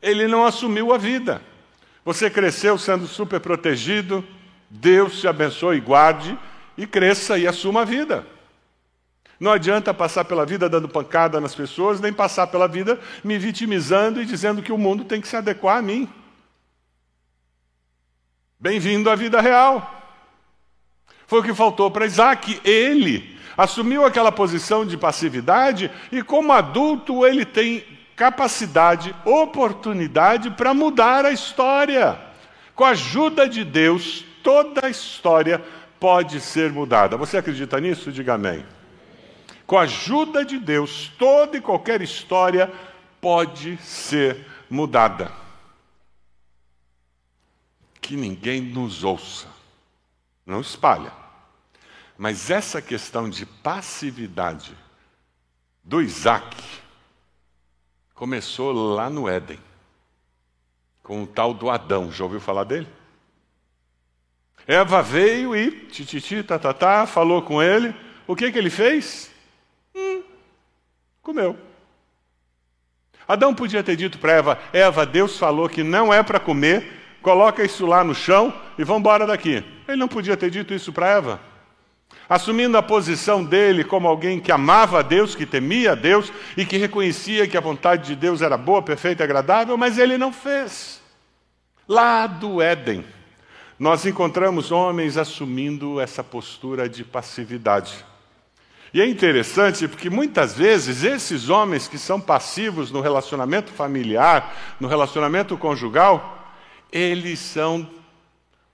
Ele 0.01 0.27
não 0.27 0.45
assumiu 0.45 0.93
a 0.93 0.97
vida. 0.97 1.41
Você 2.05 2.29
cresceu 2.29 2.77
sendo 2.77 3.05
superprotegido, 3.05 4.25
Deus 4.69 5.19
te 5.19 5.27
abençoe 5.27 5.77
e 5.77 5.81
guarde 5.81 6.37
e 6.77 6.87
cresça 6.87 7.37
e 7.37 7.45
assuma 7.45 7.81
a 7.81 7.85
vida. 7.85 8.25
Não 9.39 9.51
adianta 9.51 9.93
passar 9.93 10.23
pela 10.23 10.45
vida 10.45 10.69
dando 10.69 10.87
pancada 10.87 11.41
nas 11.41 11.53
pessoas, 11.53 11.99
nem 11.99 12.13
passar 12.13 12.47
pela 12.47 12.67
vida 12.67 12.99
me 13.23 13.37
vitimizando 13.37 14.21
e 14.21 14.25
dizendo 14.25 14.61
que 14.61 14.71
o 14.71 14.77
mundo 14.77 15.03
tem 15.03 15.19
que 15.19 15.27
se 15.27 15.35
adequar 15.35 15.77
a 15.77 15.81
mim. 15.81 16.07
Bem-vindo 18.61 19.09
à 19.09 19.15
vida 19.15 19.41
real. 19.41 20.05
Foi 21.25 21.39
o 21.39 21.43
que 21.43 21.51
faltou 21.51 21.89
para 21.89 22.05
Isaac. 22.05 22.61
Ele 22.63 23.35
assumiu 23.57 24.05
aquela 24.05 24.31
posição 24.31 24.85
de 24.85 24.95
passividade 24.95 25.89
e, 26.11 26.21
como 26.21 26.51
adulto, 26.51 27.25
ele 27.25 27.43
tem 27.43 27.83
capacidade, 28.15 29.15
oportunidade 29.25 30.51
para 30.51 30.75
mudar 30.75 31.25
a 31.25 31.31
história. 31.31 32.21
Com 32.75 32.85
a 32.85 32.89
ajuda 32.89 33.49
de 33.49 33.63
Deus, 33.63 34.23
toda 34.43 34.85
a 34.85 34.89
história 34.91 35.59
pode 35.99 36.39
ser 36.39 36.71
mudada. 36.71 37.17
Você 37.17 37.39
acredita 37.39 37.79
nisso? 37.79 38.11
Diga 38.11 38.35
amém. 38.35 38.63
Com 39.65 39.75
a 39.75 39.81
ajuda 39.81 40.45
de 40.45 40.59
Deus, 40.59 41.11
toda 41.17 41.57
e 41.57 41.61
qualquer 41.61 41.99
história 42.03 42.71
pode 43.19 43.77
ser 43.77 44.45
mudada. 44.69 45.40
Que 48.01 48.17
ninguém 48.17 48.59
nos 48.61 49.03
ouça, 49.03 49.47
não 50.45 50.59
espalha. 50.59 51.13
Mas 52.17 52.49
essa 52.49 52.81
questão 52.81 53.29
de 53.29 53.45
passividade 53.45 54.75
do 55.83 56.01
Isaac 56.01 56.57
começou 58.13 58.71
lá 58.71 59.09
no 59.09 59.27
Éden, 59.27 59.59
com 61.01 61.23
o 61.23 61.27
tal 61.27 61.53
do 61.53 61.69
Adão. 61.69 62.11
Já 62.11 62.23
ouviu 62.23 62.39
falar 62.39 62.63
dele? 62.63 62.87
Eva 64.67 65.01
veio 65.01 65.55
e, 65.55 65.71
tititi, 65.87 66.43
tatatá, 66.43 66.73
tá, 66.73 66.99
tá, 67.01 67.07
falou 67.07 67.41
com 67.41 67.61
ele. 67.61 67.95
O 68.27 68.35
que, 68.35 68.51
que 68.51 68.57
ele 68.57 68.69
fez? 68.69 69.31
Hum, 69.95 70.23
comeu. 71.21 71.57
Adão 73.27 73.55
podia 73.55 73.83
ter 73.83 73.95
dito 73.95 74.19
para 74.19 74.33
Eva: 74.33 74.59
Eva, 74.71 75.05
Deus 75.05 75.37
falou 75.37 75.67
que 75.67 75.83
não 75.83 76.13
é 76.13 76.21
para 76.21 76.39
comer, 76.39 77.00
coloca 77.21 77.63
isso 77.63 77.85
lá 77.85 78.03
no 78.03 78.15
chão 78.15 78.53
e 78.77 78.83
vamos 78.83 79.01
embora 79.01 79.25
daqui. 79.25 79.63
Ele 79.87 79.97
não 79.97 80.07
podia 80.07 80.37
ter 80.37 80.49
dito 80.49 80.73
isso 80.73 80.91
para 80.91 81.09
Eva. 81.09 81.39
Assumindo 82.27 82.77
a 82.77 82.83
posição 82.83 83.43
dele 83.43 83.83
como 83.83 84.07
alguém 84.07 84.39
que 84.39 84.51
amava 84.51 84.99
a 84.99 85.01
Deus, 85.01 85.35
que 85.35 85.45
temia 85.45 85.91
a 85.91 85.95
Deus 85.95 86.31
e 86.55 86.65
que 86.65 86.77
reconhecia 86.77 87.47
que 87.47 87.57
a 87.57 87.61
vontade 87.61 88.07
de 88.07 88.15
Deus 88.15 88.41
era 88.41 88.57
boa, 88.57 88.81
perfeita 88.81 89.23
e 89.23 89.25
agradável, 89.25 89.77
mas 89.77 89.97
ele 89.97 90.17
não 90.17 90.31
fez. 90.31 91.01
Lá 91.87 92.27
do 92.27 92.61
Éden 92.61 93.05
nós 93.81 94.05
encontramos 94.05 94.71
homens 94.71 95.17
assumindo 95.17 95.99
essa 95.99 96.23
postura 96.23 96.87
de 96.87 97.03
passividade. 97.03 98.05
E 98.93 99.01
é 99.01 99.07
interessante 99.07 99.87
porque 99.87 100.07
muitas 100.07 100.55
vezes 100.55 101.03
esses 101.03 101.49
homens 101.49 101.87
que 101.87 101.97
são 101.97 102.21
passivos 102.21 102.91
no 102.91 103.01
relacionamento 103.01 103.71
familiar, 103.71 104.55
no 104.79 104.87
relacionamento 104.87 105.57
conjugal, 105.57 106.40
eles 106.91 107.39
são 107.39 107.89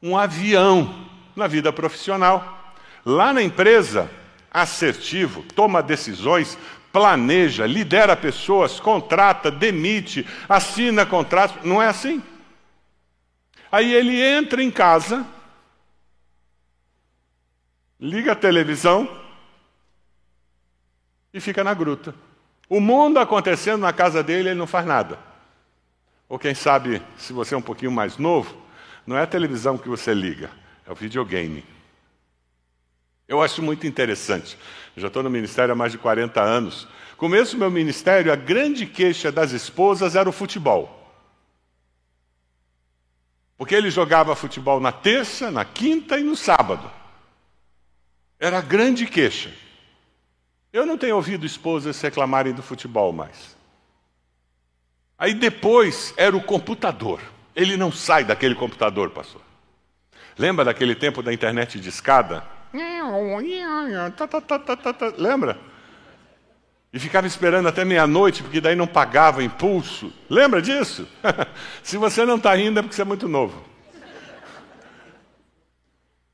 um 0.02 0.18
avião 0.18 1.08
na 1.36 1.48
vida 1.48 1.72
profissional. 1.72 2.76
Lá 3.06 3.32
na 3.32 3.42
empresa, 3.42 4.10
assertivo, 4.52 5.44
toma 5.56 5.84
decisões, 5.84 6.58
planeja, 6.92 7.66
lidera 7.66 8.16
pessoas, 8.16 8.80
contrata, 8.80 9.52
demite, 9.52 10.26
assina 10.50 11.06
contratos. 11.06 11.64
Não 11.64 11.82
é 11.82 11.88
assim? 11.88 12.22
Aí 13.72 13.94
ele 13.94 14.22
entra 14.22 14.64
em 14.64 14.72
casa, 14.72 15.26
liga 18.00 18.32
a 18.32 18.36
televisão 18.36 19.10
e 21.34 21.40
fica 21.40 21.64
na 21.64 21.74
gruta. 21.74 22.16
O 22.70 22.80
mundo 22.80 23.20
acontecendo 23.20 23.82
na 23.82 23.94
casa 23.94 24.24
dele, 24.24 24.50
ele 24.50 24.60
não 24.60 24.68
faz 24.68 24.86
nada. 24.86 25.27
Ou 26.30 26.38
quem 26.38 26.54
sabe, 26.54 27.02
se 27.18 27.32
você 27.32 27.56
é 27.56 27.58
um 27.58 27.62
pouquinho 27.62 27.92
mais 27.92 28.18
novo, 28.18 28.56
não 29.06 29.18
é 29.18 29.22
a 29.22 29.28
televisão 29.28 29.78
que 29.78 29.88
você 29.88 30.14
liga, 30.14 30.52
é 30.86 30.92
o 30.92 30.96
videogame. 30.96 31.64
Eu 33.28 33.42
acho 33.42 33.62
muito 33.62 33.86
interessante. 33.86 34.58
Eu 34.96 35.02
já 35.02 35.08
estou 35.08 35.22
no 35.22 35.30
ministério 35.30 35.74
há 35.74 35.76
mais 35.76 35.92
de 35.92 35.98
40 35.98 36.42
anos. 36.42 36.88
Começo 37.18 37.56
do 37.56 37.60
meu 37.60 37.72
ministério, 37.72 38.32
a 38.32 38.36
grande 38.36 38.86
queixa 38.86 39.32
das 39.32 39.52
esposas 39.52 40.16
era 40.16 40.30
o 40.30 40.34
futebol. 40.34 40.94
Porque 43.58 43.76
ele 43.76 43.90
jogava 43.90 44.36
futebol 44.36 44.80
na 44.80 44.92
terça, 44.92 45.50
na 45.50 45.66
quinta 45.66 46.18
e 46.18 46.24
no 46.24 46.36
sábado. 46.36 46.90
Era 48.40 48.62
grande 48.62 49.08
queixa. 49.08 49.52
Eu 50.72 50.86
não 50.86 50.98
tenho 50.98 51.16
ouvido 51.16 51.46
esposas 51.46 52.00
reclamarem 52.00 52.54
do 52.54 52.62
futebol 52.62 53.12
mais. 53.12 53.57
Aí 55.18 55.34
depois 55.34 56.14
era 56.16 56.36
o 56.36 56.44
computador. 56.44 57.20
Ele 57.56 57.76
não 57.76 57.92
sai 57.92 58.24
daquele 58.24 58.54
computador, 58.54 59.10
pastor. 59.10 59.42
Lembra 60.38 60.64
daquele 60.64 60.94
tempo 60.94 61.24
da 61.24 61.34
internet 61.34 61.80
de 61.80 61.90
escada? 61.90 62.44
Lembra? 65.18 65.58
E 66.94 67.00
ficava 67.00 67.26
esperando 67.26 67.68
até 67.68 67.84
meia-noite, 67.84 68.44
porque 68.44 68.62
daí 68.62 68.76
não 68.76 68.88
pagava 68.88 69.44
impulso. 69.44 70.14
Lembra 70.30 70.62
disso? 70.62 71.08
Se 71.82 71.98
você 71.98 72.24
não 72.24 72.36
está 72.38 72.54
rindo, 72.54 72.80
é 72.80 72.82
porque 72.84 72.96
você 72.96 73.02
é 73.02 73.06
muito 73.06 73.28
novo. 73.28 73.66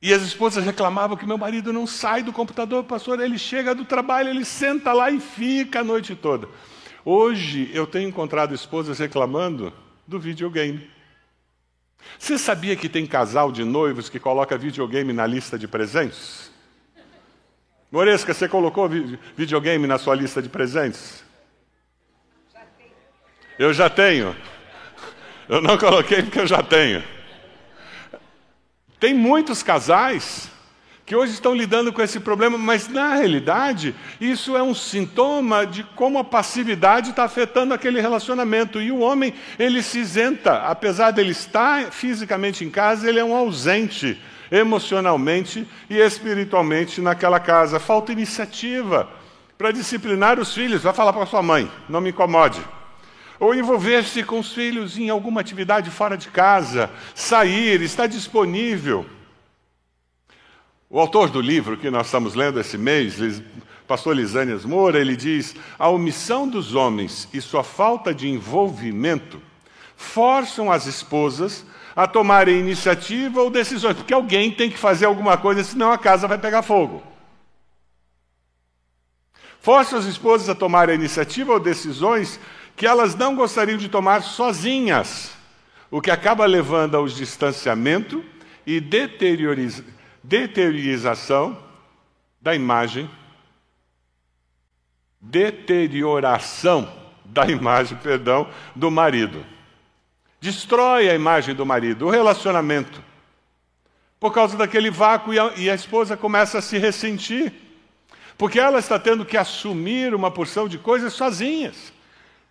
E 0.02 0.14
as 0.14 0.22
esposas 0.22 0.66
reclamavam 0.66 1.16
que 1.16 1.26
meu 1.26 1.38
marido 1.38 1.72
não 1.72 1.88
sai 1.88 2.22
do 2.22 2.34
computador, 2.34 2.84
pastor. 2.84 3.22
Ele 3.22 3.38
chega 3.38 3.74
do 3.74 3.86
trabalho, 3.86 4.30
ele 4.30 4.44
senta 4.44 4.92
lá 4.92 5.10
e 5.10 5.22
fica 5.22 5.80
a 5.80 5.84
noite 5.84 6.14
toda. 6.14 6.50
Hoje 7.06 7.70
eu 7.74 7.86
tenho 7.86 8.08
encontrado 8.08 8.56
esposas 8.56 8.98
reclamando 8.98 9.74
do 10.08 10.20
videogame. 10.20 10.90
Você 12.18 12.38
sabia 12.38 12.76
que 12.76 12.88
tem 12.88 13.06
casal 13.06 13.52
de 13.52 13.64
noivos 13.64 14.10
que 14.10 14.20
coloca 14.20 14.58
videogame 14.58 15.12
na 15.12 15.28
lista 15.28 15.60
de 15.60 15.68
presentes? 15.68 16.52
Moresca, 17.92 18.34
você 18.34 18.48
colocou 18.48 18.90
videogame 19.36 19.86
na 19.86 19.98
sua 19.98 20.16
lista 20.16 20.42
de 20.42 20.50
presentes? 20.50 21.24
Eu 23.60 23.74
já 23.74 23.90
tenho. 23.90 24.36
Eu 25.48 25.62
não 25.62 25.78
coloquei 25.78 26.24
porque 26.24 26.40
eu 26.40 26.48
já 26.48 26.64
tenho. 26.64 27.04
Tem 28.98 29.14
muitos 29.14 29.62
casais 29.62 30.50
que 31.06 31.16
hoje 31.16 31.34
estão 31.34 31.54
lidando 31.54 31.92
com 31.92 32.02
esse 32.02 32.20
problema, 32.20 32.58
mas 32.58 32.88
na 32.88 33.16
realidade 33.16 33.94
isso 34.22 34.56
é 34.56 34.64
um 34.64 34.74
sintoma 34.74 35.66
de 35.66 35.84
como 35.84 36.18
a 36.18 36.24
passividade 36.24 37.10
está 37.10 37.26
afetando 37.26 37.74
aquele 37.74 38.00
relacionamento. 38.00 38.82
E 38.82 38.92
o 38.92 39.00
homem, 39.00 39.34
ele 39.60 39.84
se 39.84 40.00
isenta, 40.00 40.60
apesar 40.60 41.12
dele 41.12 41.32
estar 41.32 41.92
fisicamente 41.92 42.64
em 42.64 42.70
casa, 42.70 43.10
ele 43.10 43.20
é 43.20 43.24
um 43.24 43.36
ausente 43.36 44.18
emocionalmente 44.50 45.68
e 45.90 45.98
espiritualmente 45.98 47.02
naquela 47.02 47.40
casa. 47.40 47.80
Falta 47.80 48.14
iniciativa 48.14 49.10
para 49.58 49.72
disciplinar 49.72 50.40
os 50.40 50.54
filhos. 50.54 50.84
Vai 50.84 50.94
falar 50.94 51.12
para 51.12 51.26
sua 51.26 51.42
mãe, 51.42 51.70
não 51.90 52.00
me 52.00 52.12
incomode. 52.12 52.62
Ou 53.40 53.54
envolver-se 53.54 54.24
com 54.24 54.40
os 54.40 54.54
filhos 54.54 54.98
em 54.98 55.10
alguma 55.10 55.42
atividade 55.42 55.90
fora 55.90 56.16
de 56.16 56.30
casa, 56.30 56.90
sair, 57.14 57.82
estar 57.82 58.08
disponível. 58.08 59.06
O 60.94 61.00
autor 61.00 61.32
do 61.32 61.42
livro 61.42 61.76
que 61.76 61.90
nós 61.90 62.06
estamos 62.06 62.36
lendo 62.36 62.60
esse 62.60 62.78
mês, 62.78 63.16
pastor 63.88 64.16
Lisânias 64.16 64.64
Moura, 64.64 65.00
ele 65.00 65.16
diz: 65.16 65.56
a 65.80 65.90
omissão 65.90 66.48
dos 66.48 66.76
homens 66.76 67.28
e 67.34 67.42
sua 67.42 67.64
falta 67.64 68.14
de 68.14 68.30
envolvimento 68.30 69.42
forçam 69.96 70.72
as 70.72 70.86
esposas 70.86 71.66
a 71.96 72.06
tomarem 72.06 72.60
iniciativa 72.60 73.42
ou 73.42 73.50
decisões, 73.50 73.96
porque 73.96 74.14
alguém 74.14 74.52
tem 74.52 74.70
que 74.70 74.78
fazer 74.78 75.08
alguma 75.08 75.36
coisa, 75.36 75.64
senão 75.64 75.92
a 75.92 75.98
casa 75.98 76.28
vai 76.28 76.38
pegar 76.38 76.62
fogo. 76.62 77.02
Force 79.62 79.96
as 79.96 80.06
esposas 80.06 80.48
a 80.48 80.54
tomarem 80.54 80.94
iniciativa 80.94 81.54
ou 81.54 81.60
decisões 81.60 82.40
que 82.76 82.86
elas 82.86 83.16
não 83.16 83.36
gostariam 83.36 83.80
de 83.80 83.90
tomar 83.90 84.22
sozinhas, 84.22 85.32
o 85.90 86.00
que 86.00 86.12
acaba 86.12 86.46
levando 86.46 86.94
ao 86.94 87.08
distanciamento 87.08 88.24
e 88.64 88.80
deteriorização 90.24 91.58
da 92.42 92.56
imagem, 92.56 93.10
deterioração 95.20 96.92
da 97.26 97.46
imagem, 97.46 97.98
perdão, 97.98 98.50
do 98.76 98.90
marido. 98.90 99.46
Destrói 100.40 101.10
a 101.10 101.16
imagem 101.16 101.56
do 101.56 101.66
marido, 101.66 102.08
o 102.08 102.10
relacionamento. 102.10 103.04
Por 104.20 104.34
causa 104.34 104.58
daquele 104.58 104.90
vácuo, 104.90 105.34
e 105.34 105.40
a, 105.40 105.54
e 105.56 105.70
a 105.70 105.76
esposa 105.76 106.16
começa 106.16 106.60
a 106.60 106.62
se 106.62 106.78
ressentir. 106.78 107.54
Porque 108.38 108.60
ela 108.60 108.80
está 108.80 108.98
tendo 108.98 109.26
que 109.26 109.38
assumir 109.38 110.14
uma 110.14 110.32
porção 110.32 110.68
de 110.68 110.78
coisas 110.78 111.14
sozinhas. 111.14 111.94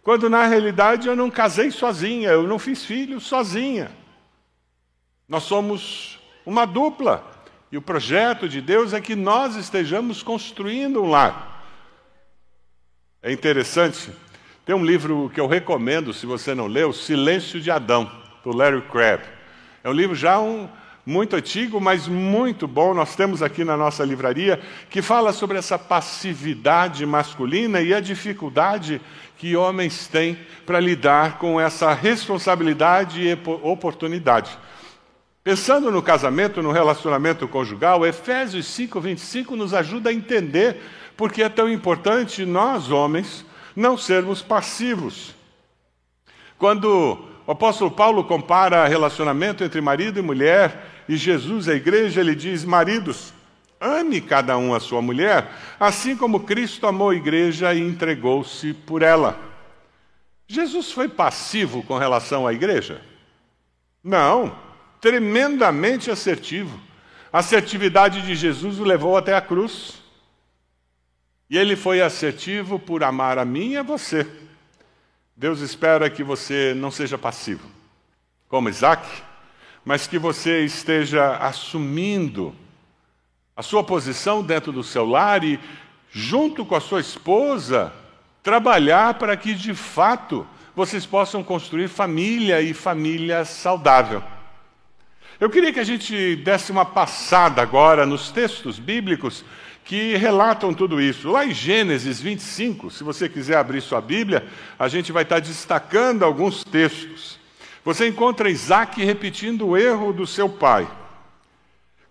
Quando 0.02 0.29
na 0.29 0.47
realidade 0.47 1.07
eu 1.07 1.14
não 1.14 1.31
casei 1.31 1.71
sozinha, 1.71 2.31
eu 2.31 2.47
não 2.47 2.59
fiz 2.59 2.85
filhos 2.85 3.25
sozinha. 3.25 3.91
Nós 5.29 5.45
somos 5.45 6.19
uma 6.45 6.67
dupla. 6.67 7.32
E 7.73 7.76
o 7.79 7.81
projeto 7.81 8.47
de 8.47 8.61
Deus 8.61 8.93
é 8.93 9.00
que 9.00 9.17
nós 9.17 9.57
estejamos 9.57 10.23
construindo 10.23 11.02
um 11.02 11.09
lar. 11.09 11.64
É 13.23 13.33
interessante, 13.33 14.11
tem 14.67 14.75
um 14.75 14.85
livro 14.85 15.31
que 15.33 15.41
eu 15.41 15.47
recomendo, 15.47 16.12
se 16.12 16.26
você 16.26 16.55
não 16.55 16.67
leu, 16.67 16.93
Silêncio 16.93 17.59
de 17.62 17.71
Adão, 17.71 18.12
do 18.45 18.55
Larry 18.55 18.83
Crabb. 18.83 19.23
É 19.83 19.88
um 19.88 19.93
livro 19.93 20.14
já 20.14 20.38
um, 20.38 20.69
muito 21.07 21.35
antigo, 21.35 21.81
mas 21.81 22.07
muito 22.07 22.69
bom. 22.69 22.93
Nós 22.93 23.17
temos 23.17 23.43
aqui 23.43 23.64
na 23.64 23.75
nossa 23.75 24.05
livraria 24.05 24.61
que 24.91 25.00
fala 25.00 25.33
sobre 25.33 25.57
essa 25.57 25.79
passividade 25.79 27.07
masculina 27.07 27.81
e 27.81 27.95
a 27.95 28.00
dificuldade 28.00 29.00
que 29.38 29.57
homens 29.57 30.07
têm 30.07 30.38
para 30.67 30.79
lidar 30.79 31.38
com 31.38 31.59
essa 31.59 31.95
responsabilidade 31.95 33.23
e 33.23 33.33
oportunidade. 33.62 34.59
Pensando 35.45 35.91
no 35.91 36.01
casamento, 36.01 36.63
no 36.63 36.71
relacionamento 36.71 37.49
conjugal, 37.49 38.07
Efésios 38.07 38.67
5:25 38.67 39.57
nos 39.57 39.75
ajuda 39.75 40.11
a 40.11 40.13
entender 40.13 40.81
por 41.17 41.33
que 41.33 41.43
é 41.43 41.49
tão 41.49 41.69
importante 41.69 42.47
nós 42.47 42.91
homens 42.91 43.45
não 43.75 43.99
sermos 43.99 44.41
passivos. 44.41 45.35
Quando 46.57 47.19
o 47.45 47.51
apóstolo 47.51 47.91
Paulo 47.91 48.23
compara 48.23 48.87
relacionamento 48.87 49.65
entre 49.65 49.81
marido 49.81 50.21
e 50.21 50.23
mulher, 50.23 50.87
e 51.09 51.17
Jesus, 51.17 51.69
a 51.69 51.75
igreja, 51.75 52.21
ele 52.21 52.37
diz: 52.37 52.65
Maridos, 52.65 53.35
ame 53.81 54.21
cada 54.21 54.57
um 54.57 54.73
a 54.73 54.79
sua 54.79 55.03
mulher, 55.03 55.51
assim 55.81 56.17
como 56.17 56.41
Cristo 56.41 56.87
amou 56.87 57.11
a 57.11 57.17
igreja 57.17 57.75
e 57.75 57.81
entregou-se 57.81 58.73
por 58.73 59.03
ela. 59.03 59.37
Jesus 60.47 60.93
foi 60.93 61.09
passivo 61.09 61.83
com 61.83 61.99
relação 61.99 62.47
à 62.47 62.53
igreja? 62.53 63.01
Não, 64.05 64.55
tremendamente 65.03 66.11
assertivo. 66.11 66.81
A 67.31 67.41
assertividade 67.41 68.23
de 68.23 68.35
Jesus 68.35 68.81
o 68.81 68.85
levou 68.85 69.19
até 69.19 69.35
a 69.35 69.43
cruz. 69.43 70.03
E 71.51 71.59
ele 71.59 71.77
foi 71.77 72.01
assertivo 72.01 72.79
por 72.79 73.05
amar 73.05 73.37
a 73.37 73.45
mim 73.45 73.73
e 73.73 73.77
a 73.77 73.83
você. 73.83 74.27
Deus 75.37 75.61
espera 75.61 76.09
que 76.09 76.25
você 76.25 76.73
não 76.75 76.91
seja 76.91 77.19
passivo, 77.19 77.69
como 78.49 78.71
Isaac 78.71 79.07
mas 79.85 80.07
que 80.07 80.19
você 80.19 80.65
esteja 80.65 81.37
assumindo 81.37 82.55
a 83.57 83.63
sua 83.63 83.83
posição 83.83 84.43
dentro 84.43 84.73
do 84.73 84.83
seu 84.83 85.05
lar 85.05 85.43
e, 85.45 85.59
junto 86.11 86.65
com 86.65 86.75
a 86.75 86.81
sua 86.81 87.01
esposa, 87.01 87.93
trabalhar 88.43 89.15
para 89.15 89.37
que, 89.37 89.55
de 89.55 89.75
fato, 89.75 90.47
vocês 90.75 91.05
possam 91.05 91.43
construir 91.43 91.88
família 91.88 92.61
e 92.62 92.73
família 92.73 93.45
saudável. 93.45 94.23
Eu 95.42 95.50
queria 95.50 95.72
que 95.72 95.81
a 95.81 95.85
gente 95.85 96.37
desse 96.37 96.70
uma 96.70 96.85
passada 96.85 97.61
agora 97.61 98.07
nos 98.07 98.31
textos 98.31 98.78
bíblicos 98.78 99.44
que 99.85 100.14
relatam 100.14 100.72
tudo 100.72 101.00
isso. 101.00 101.33
Lá 101.33 101.44
em 101.44 101.52
Gênesis 101.52 102.20
25, 102.20 102.92
se 102.92 103.02
você 103.02 103.28
quiser 103.28 103.57
abrir 103.57 103.81
sua 103.81 104.00
Bíblia, 104.00 104.46
a 104.78 104.87
gente 104.87 105.11
vai 105.11 105.24
estar 105.24 105.40
destacando 105.40 106.24
alguns 106.24 106.62
textos. 106.62 107.40
Você 107.85 108.07
encontra 108.07 108.48
Isaac 108.48 109.05
repetindo 109.05 109.66
o 109.66 109.76
erro 109.76 110.12
do 110.12 110.28
seu 110.28 110.48
pai. 110.48 110.87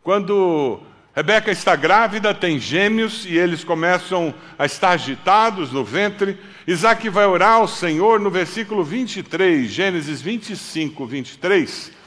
Quando 0.04 0.82
Rebeca 1.16 1.52
está 1.52 1.74
grávida, 1.74 2.34
tem 2.34 2.60
gêmeos 2.60 3.26
e 3.26 3.38
eles 3.38 3.64
começam 3.64 4.34
a 4.60 4.66
estar 4.66 4.90
agitados 4.90 5.72
no 5.72 5.86
ventre. 5.86 6.38
Isaac 6.68 7.08
vai 7.08 7.26
orar 7.26 7.54
ao 7.54 7.68
Senhor 7.70 8.20
no 8.20 8.30
versículo 8.30 8.84
23, 8.84 9.72
Gênesis 9.72 10.22
25, 10.22 11.06
23. 11.06 12.01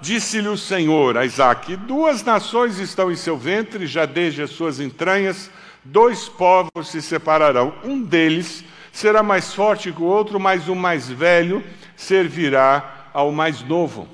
Disse-lhe 0.00 0.48
o 0.48 0.56
Senhor 0.56 1.16
a 1.16 1.24
Isaac: 1.24 1.76
Duas 1.76 2.22
nações 2.22 2.78
estão 2.78 3.10
em 3.10 3.16
seu 3.16 3.36
ventre, 3.36 3.86
já 3.86 4.04
desde 4.04 4.42
as 4.42 4.50
suas 4.50 4.80
entranhas, 4.80 5.50
dois 5.84 6.28
povos 6.28 6.88
se 6.88 7.00
separarão. 7.00 7.74
Um 7.84 8.02
deles 8.02 8.64
será 8.92 9.22
mais 9.22 9.52
forte 9.52 9.92
que 9.92 10.02
o 10.02 10.06
outro, 10.06 10.38
mas 10.38 10.68
o 10.68 10.74
mais 10.74 11.08
velho 11.08 11.64
servirá 11.96 13.10
ao 13.12 13.32
mais 13.32 13.62
novo. 13.62 14.08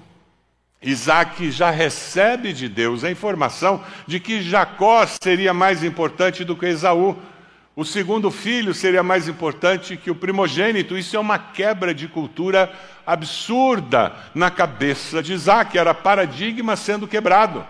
Isaac 0.82 1.50
já 1.50 1.70
recebe 1.70 2.52
de 2.52 2.68
Deus 2.68 3.04
a 3.04 3.10
informação 3.10 3.84
de 4.06 4.18
que 4.18 4.40
Jacó 4.40 5.04
seria 5.06 5.52
mais 5.52 5.84
importante 5.84 6.44
do 6.44 6.56
que 6.56 6.66
Esaú. 6.66 7.16
O 7.76 7.84
segundo 7.84 8.30
filho 8.30 8.74
seria 8.74 9.02
mais 9.02 9.28
importante 9.28 9.96
que 9.96 10.10
o 10.10 10.14
primogênito. 10.14 10.98
Isso 10.98 11.16
é 11.16 11.20
uma 11.20 11.38
quebra 11.38 11.94
de 11.94 12.08
cultura 12.08 12.70
absurda 13.06 14.12
na 14.34 14.50
cabeça 14.50 15.22
de 15.22 15.32
Isaac. 15.32 15.78
Era 15.78 15.94
paradigma 15.94 16.74
sendo 16.74 17.06
quebrado. 17.06 17.64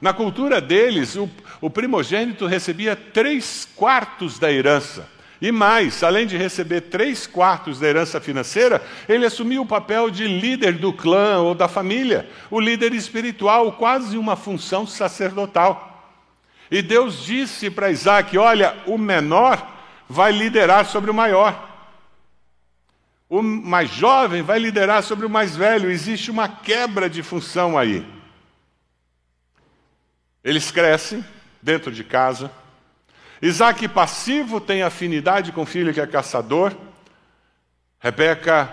Na 0.00 0.12
cultura 0.12 0.60
deles, 0.60 1.14
o, 1.16 1.30
o 1.60 1.70
primogênito 1.70 2.46
recebia 2.46 2.96
três 2.96 3.68
quartos 3.76 4.38
da 4.38 4.50
herança. 4.50 5.08
E 5.40 5.52
mais, 5.52 6.02
além 6.02 6.26
de 6.26 6.36
receber 6.36 6.82
três 6.82 7.26
quartos 7.26 7.78
da 7.78 7.88
herança 7.88 8.20
financeira, 8.20 8.82
ele 9.08 9.26
assumiu 9.26 9.62
o 9.62 9.66
papel 9.66 10.08
de 10.08 10.26
líder 10.26 10.74
do 10.74 10.92
clã 10.92 11.38
ou 11.38 11.54
da 11.54 11.68
família, 11.68 12.28
o 12.50 12.60
líder 12.60 12.94
espiritual, 12.94 13.72
quase 13.72 14.16
uma 14.16 14.36
função 14.36 14.86
sacerdotal. 14.86 15.91
E 16.72 16.82
Deus 16.82 17.24
disse 17.24 17.70
para 17.70 17.92
Isaac: 17.92 18.36
Olha, 18.36 18.76
o 18.86 18.98
menor 18.98 19.64
vai 20.08 20.32
liderar 20.32 20.86
sobre 20.86 21.10
o 21.10 21.14
maior. 21.14 21.70
O 23.28 23.42
mais 23.42 23.90
jovem 23.90 24.42
vai 24.42 24.58
liderar 24.58 25.04
sobre 25.04 25.24
o 25.24 25.30
mais 25.30 25.54
velho. 25.54 25.88
Existe 25.88 26.30
uma 26.30 26.48
quebra 26.48 27.08
de 27.08 27.22
função 27.22 27.78
aí. 27.78 28.04
Eles 30.42 30.72
crescem 30.72 31.24
dentro 31.62 31.92
de 31.92 32.02
casa 32.02 32.50
Isaac 33.42 33.88
passivo 33.88 34.60
tem 34.60 34.84
afinidade 34.84 35.50
com 35.50 35.62
o 35.62 35.66
filho 35.66 35.92
que 35.92 36.00
é 36.00 36.06
caçador. 36.06 36.72
Rebeca 37.98 38.72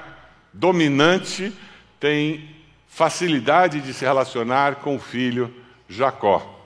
dominante 0.53 1.51
tem 1.99 2.55
facilidade 2.87 3.81
de 3.81 3.91
se 3.95 4.05
relacionar 4.05 4.75
com 4.75 4.95
o 4.95 4.99
filho 4.99 5.51
Jacó. 5.87 6.58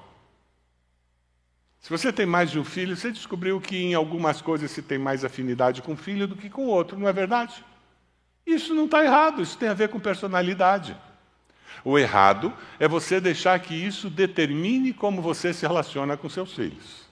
Se 1.84 1.90
você 1.90 2.14
tem 2.14 2.26
mais 2.26 2.50
de 2.50 2.58
um 2.58 2.64
filho, 2.64 2.96
você 2.96 3.12
descobriu 3.12 3.60
que 3.60 3.76
em 3.76 3.94
algumas 3.94 4.42
coisas 4.42 4.72
se 4.72 4.82
tem 4.82 4.98
mais 4.98 5.26
afinidade 5.26 5.82
com 5.82 5.92
um 5.92 5.98
filho 5.98 6.26
do 6.26 6.34
que 6.34 6.50
com 6.50 6.66
o 6.66 6.70
outro, 6.70 6.98
não 6.98 7.10
é 7.10 7.12
verdade? 7.12 7.62
Isso 8.48 8.74
não 8.74 8.86
está 8.86 9.04
errado, 9.04 9.42
isso 9.42 9.58
tem 9.58 9.68
a 9.68 9.74
ver 9.74 9.90
com 9.90 10.00
personalidade. 10.00 10.96
O 11.84 12.00
errado 12.00 12.54
é 12.80 12.88
você 12.88 13.20
deixar 13.20 13.60
que 13.60 13.76
isso 13.76 14.10
determine 14.10 14.94
como 14.94 15.22
você 15.22 15.54
se 15.54 15.68
relaciona 15.68 16.16
com 16.16 16.30
seus 16.30 16.54
filhos. 16.54 17.04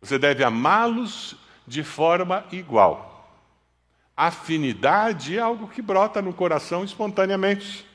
Você 0.00 0.18
deve 0.18 0.42
amá-los 0.42 1.36
de 1.64 1.84
forma 1.84 2.44
igual. 2.50 3.30
Afinidade 4.16 5.38
é 5.38 5.40
algo 5.40 5.68
que 5.68 5.80
brota 5.80 6.20
no 6.20 6.34
coração 6.34 6.82
espontaneamente. 6.82 7.85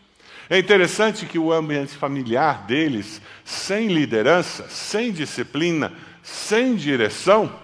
É 0.52 0.60
interessante 0.60 1.26
que 1.26 1.40
o 1.40 1.54
ambiente 1.54 1.96
familiar 1.96 2.66
deles, 2.66 3.22
sem 3.46 3.88
liderança, 3.88 4.68
sem 4.68 5.10
disciplina, 5.10 5.94
sem 6.22 6.76
direção, 6.76 7.58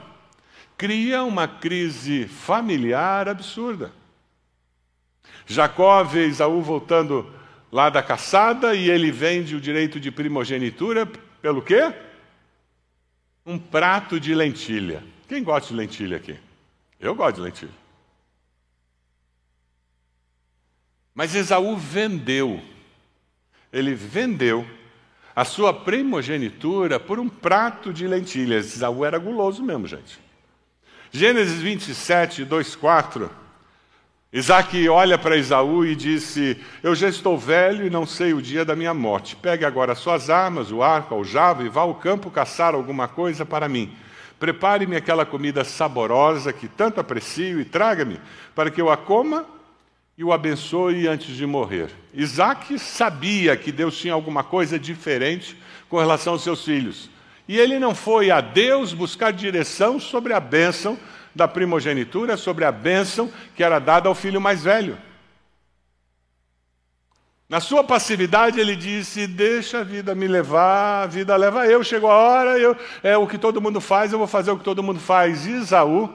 cria 0.78 1.21
uma 1.21 1.50
crise 1.50 2.30
familiar 2.30 3.28
absurda. 3.28 3.91
Jacó 5.45 6.02
vê 6.02 6.28
Esaú 6.28 6.62
voltando 6.62 7.30
lá 7.69 7.89
da 7.89 8.02
caçada 8.02 8.73
e 8.73 8.89
ele 8.89 9.12
vende 9.12 9.54
o 9.54 9.60
direito 9.60 10.00
de 10.00 10.10
primogenitura 10.10 11.06
pelo 11.41 11.62
quê? 11.62 11.93
um 13.45 13.60
prato 13.60 14.17
de 14.17 14.34
lentilha. 14.34 15.04
Quem 15.28 15.43
gosta 15.43 15.73
de 15.73 15.76
lentilha 15.76 16.15
aqui? 16.15 16.39
Eu 16.97 17.13
gosto 17.13 17.36
de 17.36 17.41
lentilha. 17.41 17.71
Mas 21.13 21.36
Esaú 21.36 21.76
vendeu 21.76 22.63
ele 23.71 23.93
vendeu 23.93 24.65
a 25.36 25.45
sua 25.45 25.73
primogenitura 25.73 26.99
por 26.99 27.19
um 27.19 27.30
prato 27.30 27.93
de 27.93 28.08
lentilhas. 28.08 28.75
Isaú 28.75 29.06
era 29.06 29.19
guloso 29.19 29.63
mesmo, 29.63 29.88
gente. 29.88 30.19
Gênesis 31.12 31.60
27, 31.62 32.43
2, 32.43 32.75
4. 32.75 33.30
Isaac 34.34 34.89
olha 34.89 35.17
para 35.17 35.38
Esaú 35.38 35.86
e 35.86 35.95
disse: 35.95 36.60
Eu 36.84 36.93
já 36.93 37.08
estou 37.08 37.38
velho 37.38 37.86
e 37.86 37.89
não 37.89 38.06
sei 38.06 38.34
o 38.34 38.41
dia 38.41 38.65
da 38.65 38.75
minha 38.75 38.93
morte. 38.93 39.36
Pegue 39.36 39.63
agora 39.63 39.95
suas 39.95 40.30
armas, 40.30 40.71
o 40.71 40.84
arco, 40.84 41.15
o 41.15 41.19
aljava 41.19 41.63
e 41.63 41.69
vá 41.69 41.82
ao 41.82 41.95
campo 41.95 42.30
caçar 42.30 42.73
alguma 42.73 43.08
coisa 43.08 43.45
para 43.45 43.69
mim. 43.69 43.95
Prepare-me 44.39 44.95
aquela 44.95 45.25
comida 45.25 45.63
saborosa 45.63 46.51
que 46.51 46.67
tanto 46.67 46.99
aprecio 46.99 47.60
e 47.60 47.65
traga-me, 47.65 48.19
para 48.53 48.69
que 48.69 48.82
eu 48.82 48.91
a 48.91 48.97
coma 48.97 49.45
e 50.17 50.23
o 50.23 50.34
abençoe 50.34 51.08
antes 51.08 51.36
de 51.36 51.45
morrer. 51.45 51.91
Isaac 52.12 52.80
sabia 52.80 53.56
que 53.56 53.71
Deus 53.71 53.95
tinha 53.95 54.13
alguma 54.13 54.43
coisa 54.43 54.80
diferente 54.80 55.56
com 55.88 55.99
relação 55.99 56.34
aos 56.34 56.41
seus 56.41 56.65
filhos. 56.65 57.10
E 57.47 57.58
ele 57.58 57.77
não 57.77 57.93
foi 57.93 58.32
a 58.32 58.41
Deus 58.41 58.93
buscar 58.93 59.32
direção 59.32 59.99
sobre 59.99 60.34
a 60.34 60.39
bênção 60.39 60.97
da 61.36 61.47
primogenitura, 61.47 62.36
sobre 62.36 62.65
a 62.65 62.71
bênção 62.71 63.32
que 63.56 63.63
era 63.63 63.77
dada 63.77 64.10
ao 64.10 64.15
filho 64.15 64.41
mais 64.41 64.63
velho. 64.63 64.97
Na 67.47 67.62
sua 67.62 67.84
passividade, 67.84 68.60
ele 68.60 68.75
disse: 68.75 69.27
Deixa 69.27 69.80
a 69.80 69.84
vida 69.84 70.13
me 70.15 70.27
levar, 70.27 71.03
a 71.03 71.08
vida 71.08 71.34
leva 71.38 71.65
eu. 71.67 71.84
Chegou 71.84 72.12
a 72.12 72.15
hora, 72.15 72.60
eu, 72.60 72.75
é 73.03 73.15
o 73.15 73.27
que 73.27 73.38
todo 73.38 73.62
mundo 73.62 73.80
faz, 73.80 74.12
eu 74.12 74.17
vou 74.17 74.27
fazer 74.27 74.51
o 74.51 74.58
que 74.58 74.65
todo 74.65 74.84
mundo 74.84 74.99
faz. 74.99 75.45
E 75.45 75.51
Isaú 75.51 76.10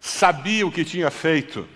sabia 0.00 0.66
o 0.66 0.72
que 0.72 0.84
tinha 0.84 1.10
feito. 1.10 1.68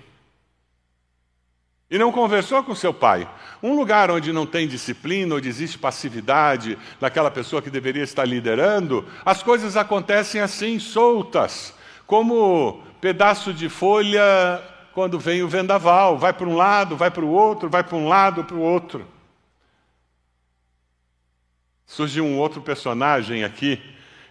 E 1.90 1.96
não 1.96 2.12
conversou 2.12 2.62
com 2.62 2.74
seu 2.74 2.92
pai. 2.92 3.28
Um 3.62 3.74
lugar 3.74 4.10
onde 4.10 4.32
não 4.32 4.44
tem 4.44 4.68
disciplina, 4.68 5.36
onde 5.36 5.48
existe 5.48 5.78
passividade 5.78 6.76
daquela 7.00 7.30
pessoa 7.30 7.62
que 7.62 7.70
deveria 7.70 8.02
estar 8.02 8.26
liderando, 8.26 9.06
as 9.24 9.42
coisas 9.42 9.76
acontecem 9.76 10.40
assim, 10.40 10.78
soltas, 10.78 11.74
como 12.06 12.82
pedaço 13.00 13.54
de 13.54 13.68
folha 13.68 14.62
quando 14.92 15.18
vem 15.18 15.42
o 15.42 15.48
vendaval. 15.48 16.18
Vai 16.18 16.32
para 16.32 16.46
um 16.46 16.56
lado, 16.56 16.94
vai 16.94 17.10
para 17.10 17.24
o 17.24 17.30
outro, 17.30 17.70
vai 17.70 17.82
para 17.82 17.96
um 17.96 18.06
lado, 18.06 18.44
para 18.44 18.56
o 18.56 18.60
outro. 18.60 19.06
Surge 21.86 22.20
um 22.20 22.36
outro 22.36 22.60
personagem 22.60 23.44
aqui, 23.44 23.80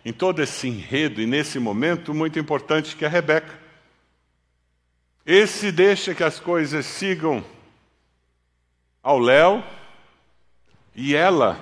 em 0.06 0.13
todo 0.13 0.43
esse 0.43 0.67
enredo 0.67 1.20
e 1.20 1.26
nesse 1.26 1.58
momento 1.58 2.13
muito 2.13 2.38
importante, 2.38 2.96
que 2.96 3.04
é 3.04 3.08
a 3.08 3.12
Rebeca. 3.12 3.66
Esse 5.27 5.73
deixa 5.73 6.15
que 6.15 6.23
as 6.23 6.39
coisas 6.39 6.85
sigam 6.85 7.43
ao 9.03 9.19
léu 9.19 9.61
e 10.95 11.13
ela, 11.13 11.59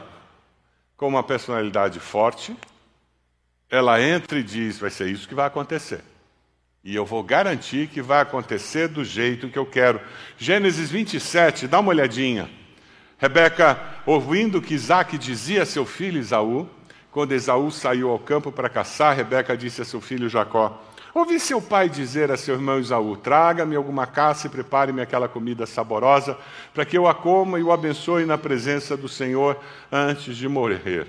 com 0.96 1.08
uma 1.08 1.24
personalidade 1.24 2.00
forte, 2.00 2.56
ela 3.68 4.00
entra 4.00 4.38
e 4.38 4.44
diz: 4.44 4.78
vai 4.78 4.92
ser 4.92 5.10
isso 5.10 5.28
que 5.28 5.34
vai 5.34 5.48
acontecer. 5.48 6.04
E 6.84 6.96
eu 6.96 7.08
vou 7.08 7.24
garantir 7.24 7.88
que 7.88 8.04
vai 8.04 8.22
acontecer 8.22 8.88
do 8.88 9.04
jeito 9.04 9.50
que 9.50 9.58
eu 9.58 9.66
quero. 9.66 10.00
Gênesis 10.38 10.92
27, 10.92 11.68
dá 11.68 11.80
uma 11.80 11.90
olhadinha. 11.90 12.48
Rebeca, 13.18 13.82
ouvindo 14.06 14.62
que 14.62 14.76
Isaac 14.76 15.18
dizia 15.18 15.64
a 15.64 15.66
seu 15.66 15.88
filho 15.88 16.20
Esaú, 16.20 16.70
quando 17.10 17.32
Esaú 17.32 17.72
saiu 17.72 18.12
ao 18.12 18.20
campo 18.20 18.52
para 18.52 18.70
caçar, 18.70 19.16
Rebeca 19.16 19.58
disse 19.58 19.82
a 19.82 19.86
seu 19.86 20.00
filho 20.00 20.30
Jacó: 20.30 20.80
Ouvi 21.16 21.40
seu 21.40 21.62
pai 21.62 21.88
dizer 21.88 22.30
a 22.30 22.36
seu 22.36 22.56
irmão 22.56 22.78
Isaú: 22.78 23.16
Traga-me 23.16 23.74
alguma 23.74 24.06
caça 24.06 24.48
e 24.48 24.50
prepare-me 24.50 25.02
aquela 25.02 25.30
comida 25.30 25.66
saborosa, 25.66 26.38
para 26.74 26.84
que 26.84 26.98
eu 26.98 27.08
a 27.08 27.16
coma 27.16 27.58
e 27.58 27.64
o 27.64 27.72
abençoe 27.72 28.26
na 28.26 28.38
presença 28.38 28.98
do 28.98 29.08
Senhor 29.08 29.58
antes 29.90 30.36
de 30.36 30.46
morrer. 30.50 31.08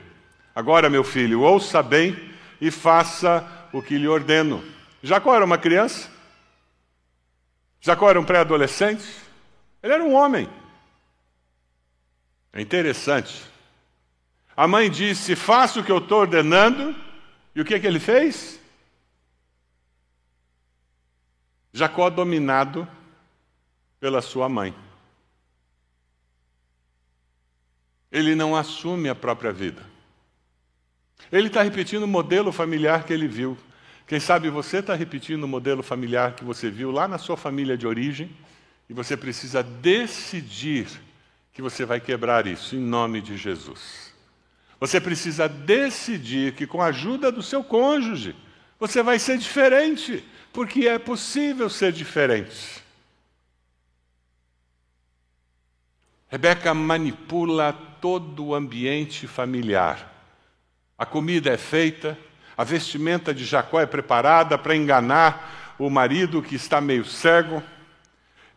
Agora, 0.54 0.88
meu 0.88 1.02
filho, 1.02 1.40
ouça 1.40 1.82
bem 1.82 2.16
e 2.60 2.70
faça 2.70 3.44
o 3.72 3.82
que 3.82 3.98
lhe 3.98 4.06
ordeno. 4.06 4.62
Jacó 5.02 5.34
era 5.34 5.44
uma 5.44 5.58
criança? 5.58 6.08
Jacó 7.80 8.08
era 8.08 8.20
um 8.20 8.24
pré-adolescente? 8.24 9.04
Ele 9.82 9.92
era 9.92 10.04
um 10.04 10.14
homem. 10.14 10.48
É 12.52 12.60
interessante. 12.60 13.42
A 14.56 14.68
mãe 14.68 14.88
disse: 14.88 15.34
Faça 15.34 15.80
o 15.80 15.84
que 15.84 15.90
eu 15.90 15.98
estou 15.98 16.20
ordenando. 16.20 16.94
E 17.56 17.60
o 17.60 17.64
que, 17.64 17.74
é 17.74 17.80
que 17.80 17.88
ele 17.88 17.98
fez? 17.98 18.64
Jacó 21.76 22.08
dominado 22.08 22.88
pela 24.00 24.22
sua 24.22 24.48
mãe. 24.48 24.74
Ele 28.10 28.34
não 28.34 28.56
assume 28.56 29.10
a 29.10 29.14
própria 29.14 29.52
vida. 29.52 29.82
Ele 31.30 31.48
está 31.48 31.60
repetindo 31.60 32.04
o 32.04 32.08
modelo 32.08 32.50
familiar 32.50 33.04
que 33.04 33.12
ele 33.12 33.28
viu. 33.28 33.58
Quem 34.06 34.18
sabe 34.18 34.48
você 34.48 34.78
está 34.78 34.94
repetindo 34.94 35.44
o 35.44 35.48
modelo 35.48 35.82
familiar 35.82 36.34
que 36.34 36.42
você 36.42 36.70
viu 36.70 36.90
lá 36.90 37.06
na 37.06 37.18
sua 37.18 37.36
família 37.36 37.76
de 37.76 37.86
origem 37.86 38.34
e 38.88 38.94
você 38.94 39.14
precisa 39.14 39.62
decidir 39.62 40.88
que 41.52 41.60
você 41.60 41.84
vai 41.84 42.00
quebrar 42.00 42.46
isso 42.46 42.74
em 42.74 42.80
nome 42.80 43.20
de 43.20 43.36
Jesus. 43.36 44.14
Você 44.80 44.98
precisa 44.98 45.46
decidir 45.46 46.54
que, 46.54 46.66
com 46.66 46.80
a 46.80 46.86
ajuda 46.86 47.30
do 47.30 47.42
seu 47.42 47.62
cônjuge, 47.62 48.34
você 48.80 49.02
vai 49.02 49.18
ser 49.18 49.36
diferente 49.36 50.24
porque 50.56 50.88
é 50.88 50.98
possível 50.98 51.68
ser 51.68 51.92
diferente. 51.92 52.82
Rebeca 56.28 56.72
manipula 56.72 57.74
todo 58.00 58.42
o 58.42 58.54
ambiente 58.54 59.26
familiar. 59.26 60.10
A 60.96 61.04
comida 61.04 61.52
é 61.52 61.58
feita, 61.58 62.18
a 62.56 62.64
vestimenta 62.64 63.34
de 63.34 63.44
Jacó 63.44 63.78
é 63.78 63.84
preparada 63.84 64.56
para 64.56 64.74
enganar 64.74 65.76
o 65.78 65.90
marido 65.90 66.42
que 66.42 66.54
está 66.54 66.80
meio 66.80 67.04
cego. 67.04 67.62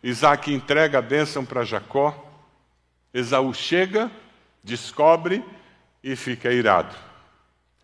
Isaac 0.01 0.53
entrega 0.53 0.99
a 0.99 1.01
bênção 1.01 1.43
para 1.43 1.65
Jacó. 1.65 2.31
Esaú 3.13 3.53
chega, 3.53 4.09
descobre 4.63 5.43
e 6.01 6.15
fica 6.15 6.49
irado. 6.49 7.08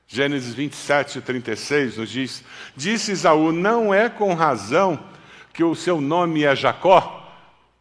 Gênesis 0.07 0.53
27, 0.53 1.21
36 1.21 1.97
nos 1.97 2.09
diz: 2.09 2.43
Disse 2.75 3.11
Isaú: 3.11 3.51
Não 3.51 3.93
é 3.93 4.07
com 4.09 4.33
razão 4.33 4.99
que 5.53 5.63
o 5.63 5.75
seu 5.75 5.99
nome 5.99 6.43
é 6.43 6.55
Jacó. 6.55 7.23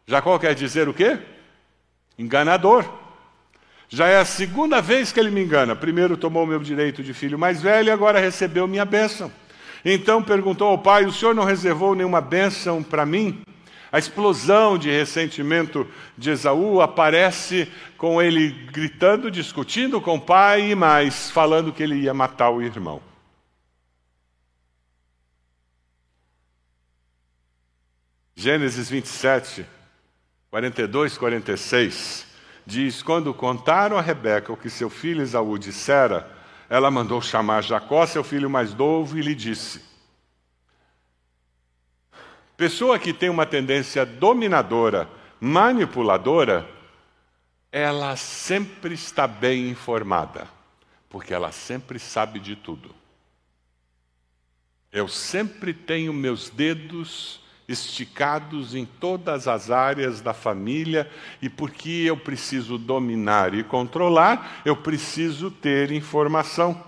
Jacó 0.07 0.37
quer 0.39 0.55
dizer 0.55 0.89
o 0.89 0.93
quê? 0.93 1.19
Enganador. 2.17 2.85
Já 3.87 4.07
é 4.07 4.17
a 4.17 4.25
segunda 4.25 4.81
vez 4.81 5.11
que 5.11 5.19
ele 5.19 5.29
me 5.29 5.43
engana. 5.43 5.75
Primeiro 5.75 6.17
tomou 6.17 6.45
meu 6.45 6.59
direito 6.59 7.03
de 7.03 7.13
filho 7.13 7.37
mais 7.37 7.61
velho 7.61 7.87
e 7.87 7.91
agora 7.91 8.19
recebeu 8.19 8.67
minha 8.67 8.85
bênção. 8.85 9.31
Então 9.83 10.23
perguntou 10.23 10.69
ao 10.69 10.79
pai: 10.79 11.05
O 11.05 11.11
senhor 11.11 11.35
não 11.35 11.43
reservou 11.43 11.93
nenhuma 11.93 12.21
bênção 12.21 12.81
para 12.81 13.05
mim? 13.05 13.43
A 13.95 13.97
explosão 13.97 14.77
de 14.77 14.91
ressentimento 14.91 15.89
de 16.17 16.29
Esaú 16.29 16.81
aparece 16.81 17.71
com 17.97 18.21
ele 18.21 18.49
gritando, 18.49 19.31
discutindo 19.31 20.01
com 20.01 20.17
o 20.17 20.21
pai 20.21 20.71
e 20.71 20.75
mais, 20.75 21.31
falando 21.31 21.71
que 21.71 21.81
ele 21.81 21.95
ia 22.01 22.13
matar 22.13 22.49
o 22.49 22.61
irmão. 22.61 23.01
Gênesis 28.35 28.89
27, 28.89 29.65
42, 30.49 31.17
46 31.17 32.27
diz: 32.65 33.01
Quando 33.01 33.33
contaram 33.33 33.97
a 33.97 34.01
Rebeca 34.01 34.51
o 34.51 34.57
que 34.57 34.69
seu 34.69 34.89
filho 34.89 35.21
Esaú 35.21 35.57
dissera, 35.57 36.29
ela 36.69 36.91
mandou 36.91 37.21
chamar 37.21 37.63
Jacó, 37.63 38.05
seu 38.05 38.25
filho 38.25 38.49
mais 38.49 38.73
novo, 38.73 39.17
e 39.17 39.21
lhe 39.21 39.33
disse: 39.33 39.94
Pessoa 42.57 42.97
que 42.97 43.11
tem 43.11 43.29
uma 43.29 43.45
tendência 43.45 44.05
dominadora, 44.05 45.09
manipuladora, 45.41 46.65
ela 47.69 48.15
sempre 48.15 48.93
está 48.93 49.27
bem 49.27 49.69
informada, 49.69 50.47
porque 51.09 51.33
ela 51.33 51.51
sempre 51.51 51.99
sabe 51.99 52.39
de 52.39 52.55
tudo. 52.55 52.95
Eu 54.89 55.09
sempre 55.09 55.73
tenho 55.73 56.13
meus 56.13 56.49
dedos 56.49 57.41
esticados 57.67 58.73
em 58.73 58.85
todas 58.85 59.47
as 59.47 59.69
áreas 59.69 60.21
da 60.21 60.33
família, 60.33 61.11
e 61.41 61.49
porque 61.49 61.89
eu 61.89 62.15
preciso 62.15 62.77
dominar 62.77 63.53
e 63.53 63.63
controlar, 63.63 64.61
eu 64.63 64.77
preciso 64.77 65.51
ter 65.51 65.91
informação. 65.91 66.84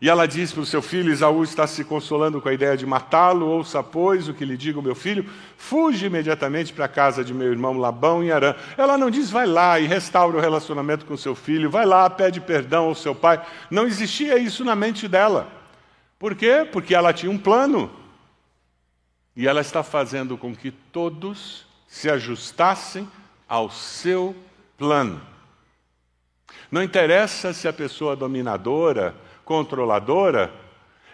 E 0.00 0.08
ela 0.08 0.26
diz 0.26 0.52
para 0.52 0.62
o 0.62 0.66
seu 0.66 0.80
filho: 0.80 1.12
Isaú 1.12 1.42
está 1.42 1.66
se 1.66 1.84
consolando 1.84 2.40
com 2.40 2.48
a 2.48 2.52
ideia 2.52 2.76
de 2.76 2.86
matá-lo, 2.86 3.46
ouça, 3.46 3.82
pois, 3.82 4.28
o 4.28 4.34
que 4.34 4.44
lhe 4.44 4.56
diga 4.56 4.78
o 4.78 4.82
meu 4.82 4.94
filho, 4.94 5.28
fuge 5.56 6.06
imediatamente 6.06 6.72
para 6.72 6.84
a 6.84 6.88
casa 6.88 7.24
de 7.24 7.34
meu 7.34 7.50
irmão 7.50 7.76
Labão 7.76 8.22
em 8.22 8.30
Arã. 8.30 8.54
Ela 8.76 8.96
não 8.96 9.10
diz, 9.10 9.30
vai 9.30 9.46
lá 9.46 9.80
e 9.80 9.86
restaura 9.86 10.36
o 10.36 10.40
relacionamento 10.40 11.04
com 11.04 11.16
seu 11.16 11.34
filho, 11.34 11.70
vai 11.70 11.84
lá, 11.84 12.08
pede 12.08 12.40
perdão 12.40 12.84
ao 12.84 12.94
seu 12.94 13.14
pai. 13.14 13.44
Não 13.70 13.86
existia 13.86 14.38
isso 14.38 14.64
na 14.64 14.76
mente 14.76 15.08
dela. 15.08 15.48
Por 16.18 16.34
quê? 16.34 16.66
Porque 16.70 16.94
ela 16.94 17.12
tinha 17.12 17.30
um 17.30 17.38
plano. 17.38 17.90
E 19.34 19.46
ela 19.46 19.60
está 19.60 19.82
fazendo 19.82 20.36
com 20.36 20.54
que 20.54 20.70
todos 20.70 21.66
se 21.88 22.10
ajustassem 22.10 23.08
ao 23.48 23.70
seu 23.70 24.34
plano. 24.76 25.20
Não 26.70 26.82
interessa 26.82 27.52
se 27.52 27.66
a 27.66 27.72
pessoa 27.72 28.14
dominadora, 28.14 29.14
controladora, 29.48 30.52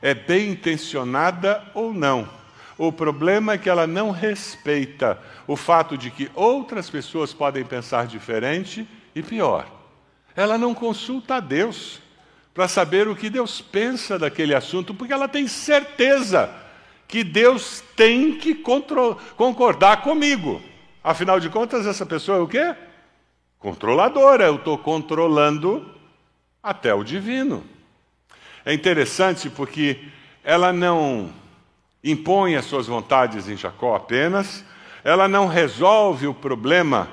é 0.02 0.12
bem 0.12 0.50
intencionada 0.50 1.62
ou 1.72 1.94
não. 1.94 2.28
O 2.76 2.90
problema 2.90 3.52
é 3.52 3.58
que 3.58 3.70
ela 3.70 3.86
não 3.86 4.10
respeita 4.10 5.16
o 5.46 5.54
fato 5.54 5.96
de 5.96 6.10
que 6.10 6.28
outras 6.34 6.90
pessoas 6.90 7.32
podem 7.32 7.64
pensar 7.64 8.08
diferente 8.08 8.88
e 9.14 9.22
pior. 9.22 9.68
Ela 10.34 10.58
não 10.58 10.74
consulta 10.74 11.36
a 11.36 11.40
Deus 11.40 12.00
para 12.52 12.66
saber 12.66 13.06
o 13.06 13.14
que 13.14 13.30
Deus 13.30 13.60
pensa 13.60 14.18
daquele 14.18 14.52
assunto, 14.52 14.92
porque 14.92 15.12
ela 15.12 15.28
tem 15.28 15.46
certeza 15.46 16.52
que 17.06 17.22
Deus 17.22 17.84
tem 17.94 18.36
que 18.36 18.52
concordar 19.36 20.02
comigo. 20.02 20.60
Afinal 21.04 21.38
de 21.38 21.48
contas, 21.48 21.86
essa 21.86 22.04
pessoa 22.04 22.38
é 22.38 22.40
o 22.40 22.48
quê? 22.48 22.74
Controladora. 23.60 24.46
Eu 24.46 24.56
estou 24.56 24.76
controlando 24.76 25.88
até 26.60 26.92
o 26.92 27.04
divino. 27.04 27.73
É 28.64 28.72
interessante 28.72 29.50
porque 29.50 30.08
ela 30.42 30.72
não 30.72 31.30
impõe 32.02 32.56
as 32.56 32.64
suas 32.64 32.86
vontades 32.86 33.48
em 33.48 33.56
Jacó 33.56 33.94
apenas, 33.94 34.64
ela 35.02 35.28
não 35.28 35.46
resolve 35.46 36.26
o 36.26 36.34
problema 36.34 37.08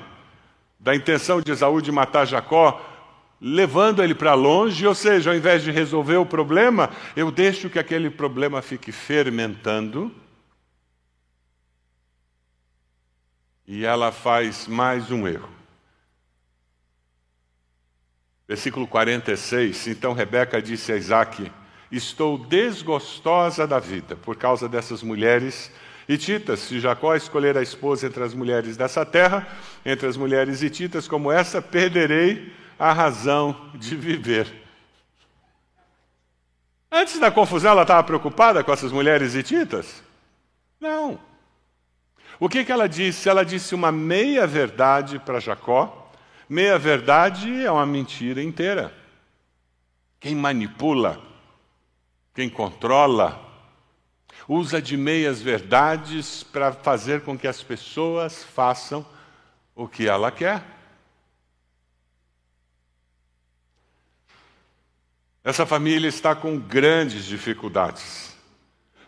da 0.78 0.96
intenção 0.96 1.40
de 1.40 1.52
Esaú 1.52 1.80
de 1.80 1.92
matar 1.92 2.26
Jacó, 2.26 2.80
levando 3.40 4.02
ele 4.02 4.14
para 4.14 4.34
longe, 4.34 4.86
ou 4.86 4.94
seja, 4.94 5.30
ao 5.30 5.36
invés 5.36 5.62
de 5.62 5.70
resolver 5.70 6.16
o 6.16 6.26
problema, 6.26 6.90
eu 7.14 7.30
deixo 7.30 7.68
que 7.68 7.78
aquele 7.78 8.08
problema 8.08 8.62
fique 8.62 8.90
fermentando. 8.90 10.12
E 13.66 13.84
ela 13.84 14.10
faz 14.10 14.66
mais 14.66 15.10
um 15.10 15.26
erro. 15.26 15.61
Versículo 18.46 18.86
46. 18.86 19.88
Então 19.88 20.12
Rebeca 20.12 20.60
disse 20.60 20.92
a 20.92 20.96
Isaac: 20.96 21.50
Estou 21.90 22.38
desgostosa 22.38 23.66
da 23.66 23.78
vida 23.78 24.16
por 24.16 24.36
causa 24.36 24.68
dessas 24.68 25.02
mulheres 25.02 25.70
hititas. 26.08 26.60
Se 26.60 26.80
Jacó 26.80 27.14
escolher 27.14 27.56
a 27.56 27.62
esposa 27.62 28.06
entre 28.06 28.22
as 28.22 28.34
mulheres 28.34 28.76
dessa 28.76 29.04
terra, 29.04 29.46
entre 29.84 30.06
as 30.06 30.16
mulheres 30.16 30.62
hititas 30.62 31.06
como 31.06 31.30
essa, 31.30 31.62
perderei 31.62 32.52
a 32.78 32.92
razão 32.92 33.70
de 33.74 33.94
viver. 33.94 34.62
Antes 36.90 37.18
da 37.18 37.30
confusão, 37.30 37.70
ela 37.70 37.82
estava 37.82 38.02
preocupada 38.04 38.62
com 38.62 38.72
essas 38.72 38.92
mulheres 38.92 39.34
hititas? 39.34 40.02
Não. 40.78 41.18
O 42.38 42.48
que, 42.48 42.64
que 42.64 42.72
ela 42.72 42.88
disse? 42.88 43.28
Ela 43.28 43.44
disse 43.44 43.74
uma 43.74 43.92
meia-verdade 43.92 45.18
para 45.18 45.40
Jacó. 45.40 46.01
Meia-verdade 46.48 47.64
é 47.64 47.70
uma 47.70 47.86
mentira 47.86 48.42
inteira. 48.42 48.92
Quem 50.20 50.34
manipula 50.34 51.32
quem 52.34 52.48
controla, 52.48 53.40
usa 54.48 54.80
de 54.80 54.96
meias 54.96 55.40
verdades 55.40 56.42
para 56.42 56.72
fazer 56.72 57.22
com 57.22 57.38
que 57.38 57.46
as 57.46 57.62
pessoas 57.62 58.42
façam 58.42 59.04
o 59.74 59.86
que 59.86 60.08
ela 60.08 60.30
quer. 60.30 60.62
Essa 65.44 65.66
família 65.66 66.08
está 66.08 66.34
com 66.34 66.58
grandes 66.58 67.24
dificuldades, 67.24 68.34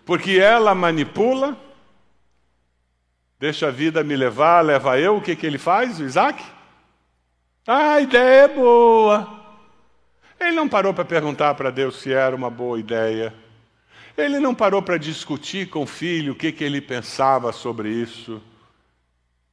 porque 0.04 0.32
ela 0.32 0.74
manipula, 0.74 1.56
deixa 3.38 3.68
a 3.68 3.70
vida 3.70 4.02
me 4.02 4.16
levar, 4.16 4.60
leva 4.60 4.98
eu, 4.98 5.16
o 5.16 5.22
que, 5.22 5.36
que 5.36 5.46
ele 5.46 5.58
faz, 5.58 6.00
o 6.00 6.04
Isaac? 6.04 6.44
Ah, 7.66 7.94
a 7.94 8.00
ideia 8.02 8.44
é 8.44 8.48
boa. 8.48 9.26
Ele 10.38 10.52
não 10.52 10.68
parou 10.68 10.92
para 10.92 11.04
perguntar 11.04 11.54
para 11.54 11.70
Deus 11.70 11.96
se 11.96 12.12
era 12.12 12.36
uma 12.36 12.50
boa 12.50 12.78
ideia. 12.78 13.32
Ele 14.18 14.38
não 14.38 14.54
parou 14.54 14.82
para 14.82 14.98
discutir 14.98 15.70
com 15.70 15.84
o 15.84 15.86
filho 15.86 16.34
o 16.34 16.36
que, 16.36 16.52
que 16.52 16.62
ele 16.62 16.82
pensava 16.82 17.52
sobre 17.52 17.88
isso. 17.88 18.42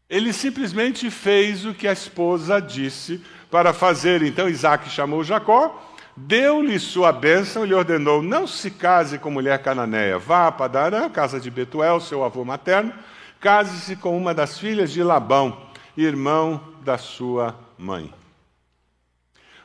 Ele 0.09 0.33
simplesmente 0.33 1.09
fez 1.09 1.65
o 1.65 1.73
que 1.73 1.87
a 1.87 1.93
esposa 1.93 2.59
disse 2.59 3.23
para 3.49 3.71
fazer. 3.71 4.21
Então 4.23 4.49
Isaac 4.49 4.89
chamou 4.89 5.23
Jacó, 5.23 5.81
deu-lhe 6.15 6.77
sua 6.79 7.13
bênção 7.13 7.63
e 7.63 7.69
lhe 7.69 7.73
ordenou: 7.73 8.21
Não 8.21 8.45
se 8.45 8.69
case 8.69 9.17
com 9.17 9.31
mulher 9.31 9.63
cananeia, 9.63 10.19
vá 10.19 10.47
a 10.47 10.51
Padarã, 10.51 11.09
casa 11.09 11.39
de 11.39 11.49
Betuel, 11.49 12.01
seu 12.01 12.25
avô 12.25 12.43
materno, 12.43 12.93
case-se 13.39 13.95
com 13.95 14.17
uma 14.17 14.33
das 14.33 14.59
filhas 14.59 14.91
de 14.91 15.01
Labão, 15.01 15.65
irmão 15.95 16.61
da 16.83 16.97
sua 16.97 17.70
mãe. 17.81 18.13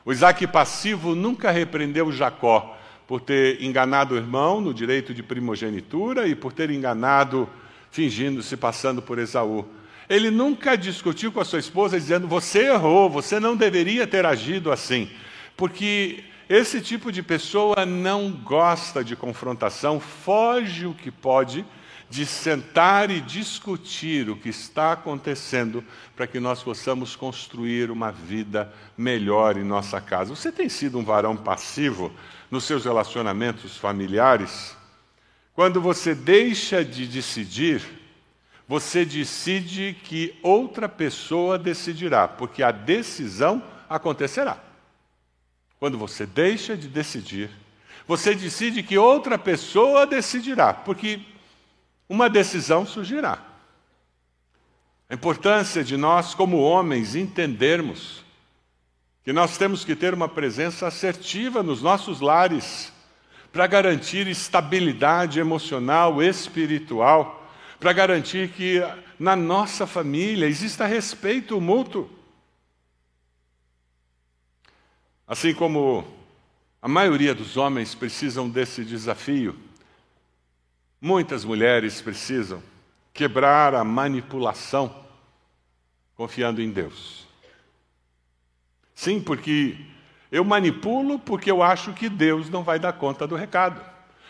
O 0.03 0.11
Isaac 0.11 0.47
passivo 0.47 1.13
nunca 1.13 1.51
repreendeu 1.51 2.11
Jacó 2.11 2.75
por 3.05 3.21
ter 3.21 3.61
enganado 3.63 4.15
o 4.15 4.17
irmão 4.17 4.59
no 4.59 4.73
direito 4.73 5.13
de 5.13 5.21
primogenitura 5.21 6.27
e 6.27 6.35
por 6.35 6.51
ter 6.51 6.69
enganado, 6.69 7.47
fingindo-se 7.91 8.57
passando 8.57 9.01
por 9.01 9.19
Esaú. 9.19 9.65
Ele 10.09 10.31
nunca 10.31 10.75
discutiu 10.77 11.31
com 11.31 11.39
a 11.39 11.45
sua 11.45 11.59
esposa 11.59 11.99
dizendo: 11.99 12.27
Você 12.27 12.67
errou, 12.67 13.09
você 13.09 13.39
não 13.39 13.55
deveria 13.55 14.07
ter 14.07 14.25
agido 14.25 14.71
assim. 14.71 15.09
Porque 15.55 16.23
esse 16.49 16.81
tipo 16.81 17.11
de 17.11 17.21
pessoa 17.21 17.85
não 17.85 18.31
gosta 18.31 19.03
de 19.03 19.15
confrontação, 19.15 19.99
foge 19.99 20.85
o 20.85 20.93
que 20.93 21.11
pode 21.11 21.65
de 22.09 22.25
sentar 22.25 23.11
e 23.11 23.19
discutir 23.19 24.29
o 24.29 24.37
que 24.37 24.49
está 24.49 24.93
acontecendo 24.93 25.83
para 26.15 26.25
que 26.25 26.39
nós 26.39 26.63
possamos 26.63 27.15
construir 27.15 27.91
uma 27.91 28.11
vida 28.11 28.73
melhor 28.97 29.57
em 29.57 29.63
nossa 29.63 29.99
casa. 29.99 30.33
Você 30.33 30.51
tem 30.51 30.69
sido 30.69 30.97
um 30.97 31.03
varão 31.03 31.35
passivo 31.35 32.11
nos 32.49 32.63
seus 32.63 32.85
relacionamentos 32.85 33.75
familiares? 33.75 34.75
Quando 35.53 35.81
você 35.81 36.15
deixa 36.15 36.85
de 36.85 37.07
decidir, 37.07 37.81
você 38.67 39.03
decide 39.03 39.97
que 40.03 40.35
outra 40.41 40.87
pessoa 40.87 41.57
decidirá, 41.57 42.27
porque 42.27 42.63
a 42.63 42.71
decisão 42.71 43.61
acontecerá. 43.89 44.57
Quando 45.79 45.97
você 45.97 46.25
deixa 46.25 46.75
de 46.75 46.87
decidir, 46.87 47.49
você 48.07 48.33
decide 48.33 48.81
que 48.81 48.97
outra 48.97 49.37
pessoa 49.37 50.05
decidirá, 50.05 50.73
porque 50.73 51.19
uma 52.09 52.29
decisão 52.29 52.85
surgirá. 52.85 53.39
A 55.09 55.13
importância 55.13 55.83
de 55.83 55.95
nós, 55.95 56.33
como 56.33 56.59
homens, 56.59 57.15
entendermos 57.15 58.25
que 59.23 59.33
nós 59.33 59.57
temos 59.57 59.83
que 59.83 59.95
ter 59.95 60.13
uma 60.13 60.29
presença 60.29 60.87
assertiva 60.87 61.61
nos 61.61 61.81
nossos 61.81 62.21
lares 62.21 62.93
para 63.51 63.67
garantir 63.67 64.27
estabilidade 64.27 65.39
emocional, 65.39 66.21
espiritual, 66.21 67.45
para 67.79 67.93
garantir 67.93 68.49
que 68.49 68.81
na 69.19 69.35
nossa 69.35 69.87
família 69.87 70.45
exista 70.45 70.85
respeito 70.85 71.59
mútuo. 71.59 72.09
Assim 75.27 75.53
como 75.53 76.07
a 76.81 76.87
maioria 76.87 77.35
dos 77.35 77.57
homens 77.57 77.93
precisam 77.93 78.49
desse 78.49 78.85
desafio, 78.85 79.57
Muitas 80.99 81.45
mulheres 81.45 82.01
precisam 82.01 82.61
quebrar 83.13 83.75
a 83.75 83.83
manipulação 83.83 85.05
confiando 86.15 86.61
em 86.61 86.71
Deus. 86.71 87.27
Sim, 88.93 89.21
porque 89.21 89.77
eu 90.31 90.43
manipulo 90.43 91.19
porque 91.19 91.49
eu 91.49 91.61
acho 91.61 91.93
que 91.93 92.09
Deus 92.09 92.49
não 92.49 92.63
vai 92.63 92.79
dar 92.79 92.93
conta 92.93 93.27
do 93.27 93.35
recado. 93.35 93.79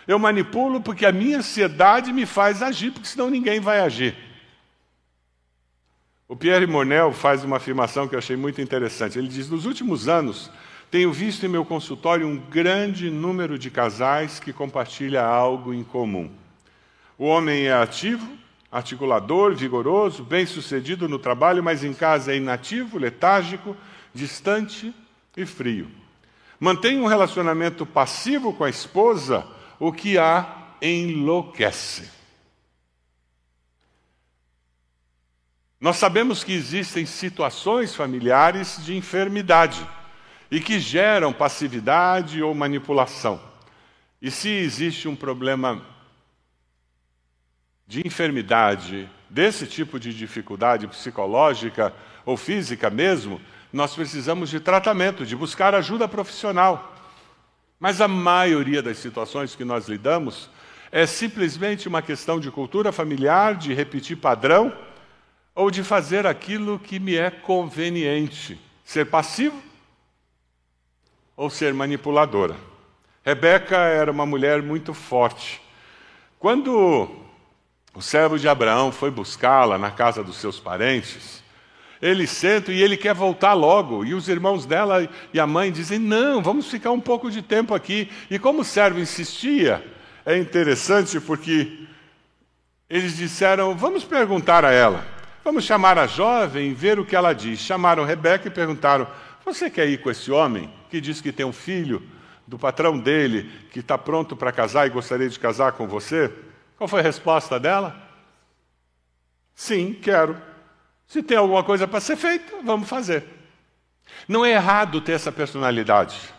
Eu 0.05 0.19
manipulo 0.19 0.81
porque 0.81 1.05
a 1.05 1.11
minha 1.11 1.37
ansiedade 1.37 2.11
me 2.13 2.25
faz 2.25 2.61
agir, 2.61 2.91
porque 2.91 3.07
senão 3.07 3.29
ninguém 3.29 3.59
vai 3.59 3.79
agir. 3.79 4.15
O 6.27 6.35
Pierre 6.35 6.67
Mornel 6.67 7.13
faz 7.13 7.43
uma 7.45 7.57
afirmação 7.57 8.07
que 8.07 8.15
eu 8.15 8.19
achei 8.19 8.35
muito 8.35 8.61
interessante. 8.61 9.17
Ele 9.17 9.29
diz: 9.29 9.49
Nos 9.49 9.65
últimos 9.65 10.09
anos, 10.09 10.51
tenho 10.91 11.11
visto 11.11 11.45
em 11.45 11.49
meu 11.49 11.63
consultório 11.63 12.27
um 12.27 12.37
grande 12.37 13.09
número 13.09 13.57
de 13.57 13.71
casais 13.71 14.39
que 14.39 14.51
compartilham 14.51 15.25
algo 15.25 15.73
em 15.73 15.83
comum. 15.83 16.29
O 17.17 17.25
homem 17.25 17.65
é 17.65 17.73
ativo, 17.73 18.37
articulador, 18.71 19.55
vigoroso, 19.55 20.23
bem-sucedido 20.23 21.09
no 21.09 21.17
trabalho, 21.17 21.63
mas 21.63 21.83
em 21.83 21.93
casa 21.93 22.31
é 22.31 22.37
inativo, 22.37 22.99
letárgico, 22.99 23.75
distante 24.13 24.93
e 25.35 25.45
frio. 25.45 25.89
Mantém 26.59 26.99
um 26.99 27.07
relacionamento 27.07 27.85
passivo 27.85 28.53
com 28.53 28.63
a 28.63 28.69
esposa, 28.69 29.47
o 29.79 29.91
que 29.91 30.17
a 30.17 30.75
enlouquece. 30.81 32.09
Nós 35.79 35.97
sabemos 35.97 36.43
que 36.43 36.53
existem 36.53 37.05
situações 37.05 37.95
familiares 37.95 38.83
de 38.83 38.95
enfermidade 38.95 39.87
e 40.49 40.59
que 40.59 40.79
geram 40.79 41.33
passividade 41.33 42.41
ou 42.41 42.53
manipulação. 42.53 43.39
E 44.19 44.31
se 44.31 44.49
existe 44.49 45.07
um 45.07 45.15
problema 45.15 45.96
de 47.87 48.05
enfermidade, 48.05 49.09
desse 49.29 49.65
tipo 49.65 49.99
de 49.99 50.13
dificuldade 50.13 50.87
psicológica 50.87 51.93
ou 52.25 52.35
física 52.35 52.89
mesmo, 52.89 53.39
nós 53.71 53.95
precisamos 53.95 54.49
de 54.49 54.59
tratamento, 54.59 55.25
de 55.25 55.35
buscar 55.35 55.73
ajuda 55.73 56.07
profissional. 56.07 56.95
Mas 57.79 58.01
a 58.01 58.07
maioria 58.07 58.81
das 58.81 58.97
situações 58.97 59.55
que 59.55 59.63
nós 59.63 59.87
lidamos 59.87 60.49
é 60.91 61.05
simplesmente 61.05 61.87
uma 61.87 62.01
questão 62.01 62.39
de 62.39 62.49
cultura 62.51 62.91
familiar, 62.91 63.55
de 63.55 63.73
repetir 63.73 64.17
padrão 64.17 64.75
ou 65.53 65.71
de 65.71 65.83
fazer 65.83 66.25
aquilo 66.25 66.79
que 66.79 66.99
me 66.99 67.15
é 67.15 67.29
conveniente. 67.29 68.59
Ser 68.83 69.05
passivo 69.05 69.61
ou 71.35 71.49
ser 71.49 71.73
manipuladora. 71.73 72.55
Rebeca 73.23 73.77
era 73.77 74.11
uma 74.11 74.25
mulher 74.25 74.61
muito 74.61 74.93
forte. 74.93 75.61
Quando 76.39 77.26
o 77.97 78.01
servo 78.01 78.37
de 78.37 78.47
Abraão 78.47 78.91
foi 78.91 79.09
buscá-la 79.09 79.75
na 79.75 79.89
casa 79.89 80.23
dos 80.23 80.37
seus 80.37 80.59
parentes, 80.59 81.43
ele 81.99 82.27
senta 82.27 82.71
e 82.71 82.79
ele 82.79 82.95
quer 82.95 83.15
voltar 83.15 83.53
logo. 83.53 84.05
E 84.05 84.13
os 84.13 84.29
irmãos 84.29 84.67
dela 84.67 85.09
e 85.33 85.39
a 85.39 85.47
mãe 85.47 85.71
dizem: 85.71 85.97
Não, 85.97 86.39
vamos 86.39 86.69
ficar 86.69 86.91
um 86.91 86.99
pouco 86.99 87.31
de 87.31 87.41
tempo 87.41 87.73
aqui. 87.73 88.07
E 88.29 88.37
como 88.37 88.61
o 88.61 88.63
servo 88.63 88.99
insistia, 88.99 89.83
é 90.23 90.37
interessante 90.37 91.19
porque 91.19 91.87
eles 92.87 93.17
disseram: 93.17 93.75
Vamos 93.75 94.03
perguntar 94.03 94.63
a 94.63 94.71
ela. 94.71 95.03
Vamos 95.43 95.63
chamar 95.63 95.97
a 95.97 96.05
jovem 96.05 96.69
e 96.69 96.73
ver 96.75 96.99
o 96.99 97.05
que 97.05 97.15
ela 97.15 97.33
diz. 97.33 97.59
Chamaram 97.59 98.05
Rebeca 98.05 98.47
e 98.47 98.51
perguntaram: 98.51 99.07
Você 99.43 99.71
quer 99.71 99.89
ir 99.89 100.03
com 100.03 100.11
esse 100.11 100.31
homem 100.31 100.71
que 100.91 101.01
diz 101.01 101.19
que 101.19 101.31
tem 101.31 101.47
um 101.47 101.51
filho 101.51 102.03
do 102.45 102.59
patrão 102.59 102.95
dele 102.95 103.49
que 103.71 103.79
está 103.79 103.97
pronto 103.97 104.35
para 104.35 104.51
casar 104.51 104.85
e 104.85 104.91
gostaria 104.91 105.27
de 105.27 105.39
casar 105.39 105.71
com 105.71 105.87
você? 105.87 106.31
Qual 106.77 106.87
foi 106.87 106.99
a 106.99 107.03
resposta 107.03 107.59
dela? 107.59 107.95
Sim, 109.55 109.93
quero. 109.93 110.39
Se 111.07 111.23
tem 111.23 111.37
alguma 111.37 111.63
coisa 111.63 111.87
para 111.87 111.99
ser 111.99 112.15
feita, 112.15 112.57
vamos 112.63 112.87
fazer. 112.87 113.25
Não 114.27 114.45
é 114.45 114.51
errado 114.51 115.01
ter 115.01 115.13
essa 115.13 115.31
personalidade. 115.31 116.33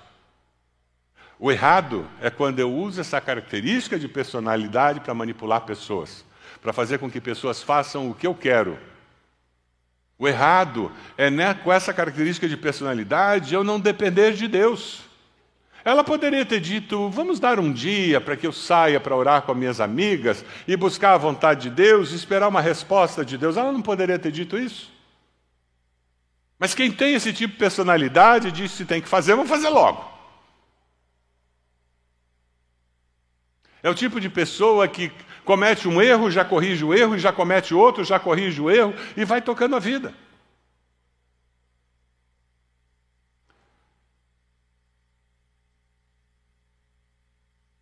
O 1.38 1.50
errado 1.50 2.06
é 2.20 2.30
quando 2.30 2.58
eu 2.58 2.72
uso 2.72 3.00
essa 3.00 3.20
característica 3.20 3.98
de 3.98 4.08
personalidade 4.08 5.00
para 5.00 5.14
manipular 5.14 5.62
pessoas, 5.62 6.24
para 6.62 6.72
fazer 6.72 6.98
com 6.98 7.10
que 7.10 7.20
pessoas 7.20 7.62
façam 7.62 8.10
o 8.10 8.14
que 8.14 8.26
eu 8.26 8.34
quero. 8.34 8.78
O 10.18 10.26
errado 10.26 10.90
é 11.16 11.30
né, 11.30 11.54
com 11.54 11.72
essa 11.72 11.92
característica 11.92 12.48
de 12.48 12.56
personalidade 12.56 13.54
eu 13.54 13.62
não 13.62 13.78
depender 13.78 14.32
de 14.32 14.48
Deus. 14.48 15.07
Ela 15.88 16.04
poderia 16.04 16.44
ter 16.44 16.60
dito: 16.60 17.08
vamos 17.08 17.40
dar 17.40 17.58
um 17.58 17.72
dia 17.72 18.20
para 18.20 18.36
que 18.36 18.46
eu 18.46 18.52
saia 18.52 19.00
para 19.00 19.16
orar 19.16 19.40
com 19.40 19.54
minhas 19.54 19.80
amigas 19.80 20.44
e 20.66 20.76
buscar 20.76 21.14
a 21.14 21.16
vontade 21.16 21.62
de 21.62 21.70
Deus, 21.70 22.12
e 22.12 22.14
esperar 22.14 22.46
uma 22.46 22.60
resposta 22.60 23.24
de 23.24 23.38
Deus. 23.38 23.56
Ela 23.56 23.72
não 23.72 23.80
poderia 23.80 24.18
ter 24.18 24.30
dito 24.30 24.58
isso. 24.58 24.92
Mas 26.58 26.74
quem 26.74 26.92
tem 26.92 27.14
esse 27.14 27.32
tipo 27.32 27.54
de 27.54 27.58
personalidade 27.58 28.52
diz: 28.52 28.70
se 28.72 28.84
tem 28.84 29.00
que 29.00 29.08
fazer, 29.08 29.34
vamos 29.34 29.48
fazer 29.48 29.70
logo. 29.70 30.04
É 33.82 33.88
o 33.88 33.94
tipo 33.94 34.20
de 34.20 34.28
pessoa 34.28 34.86
que 34.86 35.10
comete 35.42 35.88
um 35.88 36.02
erro, 36.02 36.30
já 36.30 36.44
corrige 36.44 36.84
o 36.84 36.92
erro, 36.92 37.16
e 37.16 37.18
já 37.18 37.32
comete 37.32 37.72
outro, 37.72 38.04
já 38.04 38.18
corrige 38.20 38.60
o 38.60 38.70
erro, 38.70 38.92
e 39.16 39.24
vai 39.24 39.40
tocando 39.40 39.74
a 39.74 39.78
vida. 39.78 40.12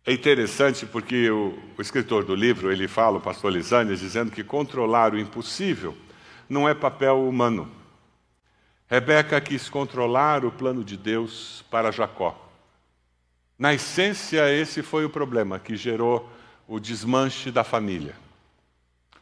É 0.07 0.13
interessante 0.13 0.85
porque 0.85 1.29
o, 1.29 1.61
o, 1.77 1.81
escritor 1.81 2.23
do 2.23 2.33
livro, 2.33 2.71
ele 2.71 2.87
fala, 2.87 3.17
o 3.17 3.21
pastor 3.21 3.51
Lisânias, 3.51 3.99
dizendo 3.99 4.31
que 4.31 4.41
controlar 4.41 5.13
o 5.13 5.19
impossível 5.19 5.97
não 6.47 6.67
é 6.67 6.73
papel 6.73 7.27
humano. 7.27 7.69
Rebeca 8.89 9.41
quis 9.41 9.69
controlar 9.69 10.45
o 10.45 10.51
plano 10.51 10.81
de 10.81 10.95
Deus 10.95 11.65
para 11.69 11.91
Jacó. 11.91 12.41
Na 13.59 13.73
essência, 13.73 14.49
esse 14.49 14.81
foi 14.81 15.03
o 15.03 15.09
problema 15.09 15.59
que 15.59 15.75
gerou 15.75 16.31
o 16.69 16.79
desmanche 16.79 17.51
da 17.51 17.65
família. 17.65 18.15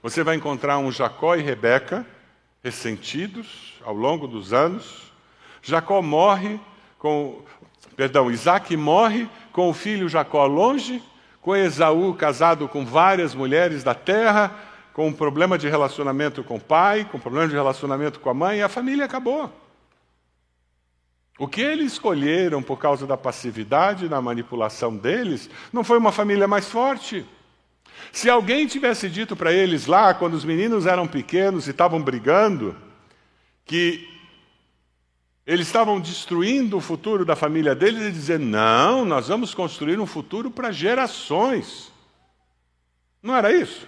Você 0.03 0.23
vai 0.23 0.35
encontrar 0.35 0.77
um 0.77 0.91
Jacó 0.91 1.35
e 1.35 1.41
Rebeca 1.41 2.05
ressentidos 2.63 3.73
ao 3.83 3.95
longo 3.95 4.27
dos 4.27 4.53
anos. 4.53 5.11
Jacó 5.63 5.99
morre 6.03 6.59
com. 6.97 7.41
Perdão, 7.95 8.29
Isaac 8.29 8.75
morre 8.75 9.29
com 9.51 9.69
o 9.69 9.73
filho 9.73 10.09
Jacó 10.09 10.45
longe, 10.45 11.01
com 11.41 11.55
Esaú 11.55 12.13
casado 12.13 12.67
com 12.67 12.85
várias 12.85 13.33
mulheres 13.33 13.83
da 13.83 13.93
terra, 13.93 14.53
com 14.93 15.07
um 15.07 15.13
problema 15.13 15.57
de 15.57 15.69
relacionamento 15.69 16.43
com 16.43 16.55
o 16.55 16.61
pai, 16.61 17.05
com 17.05 17.17
um 17.17 17.21
problema 17.21 17.47
de 17.47 17.53
relacionamento 17.53 18.19
com 18.19 18.29
a 18.29 18.33
mãe, 18.33 18.59
e 18.59 18.63
a 18.63 18.69
família 18.69 19.05
acabou. 19.05 19.51
O 21.37 21.47
que 21.47 21.61
eles 21.61 21.93
escolheram 21.93 22.63
por 22.63 22.77
causa 22.77 23.05
da 23.05 23.17
passividade 23.17 24.07
na 24.07 24.21
manipulação 24.21 24.95
deles 24.95 25.49
não 25.71 25.83
foi 25.83 25.97
uma 25.97 26.11
família 26.11 26.47
mais 26.47 26.69
forte. 26.69 27.25
Se 28.11 28.29
alguém 28.29 28.67
tivesse 28.67 29.09
dito 29.09 29.35
para 29.35 29.51
eles 29.51 29.85
lá, 29.85 30.13
quando 30.13 30.33
os 30.33 30.45
meninos 30.45 30.85
eram 30.85 31.05
pequenos 31.05 31.67
e 31.67 31.71
estavam 31.71 32.01
brigando, 32.01 32.75
que 33.65 34.14
eles 35.45 35.67
estavam 35.67 35.99
destruindo 35.99 36.77
o 36.77 36.81
futuro 36.81 37.23
da 37.23 37.35
família 37.35 37.75
deles 37.75 38.01
e 38.01 38.11
dizendo: 38.11 38.45
não, 38.45 39.05
nós 39.05 39.27
vamos 39.27 39.53
construir 39.53 39.99
um 39.99 40.05
futuro 40.07 40.49
para 40.49 40.71
gerações. 40.71 41.91
Não 43.21 43.35
era 43.35 43.51
isso? 43.51 43.87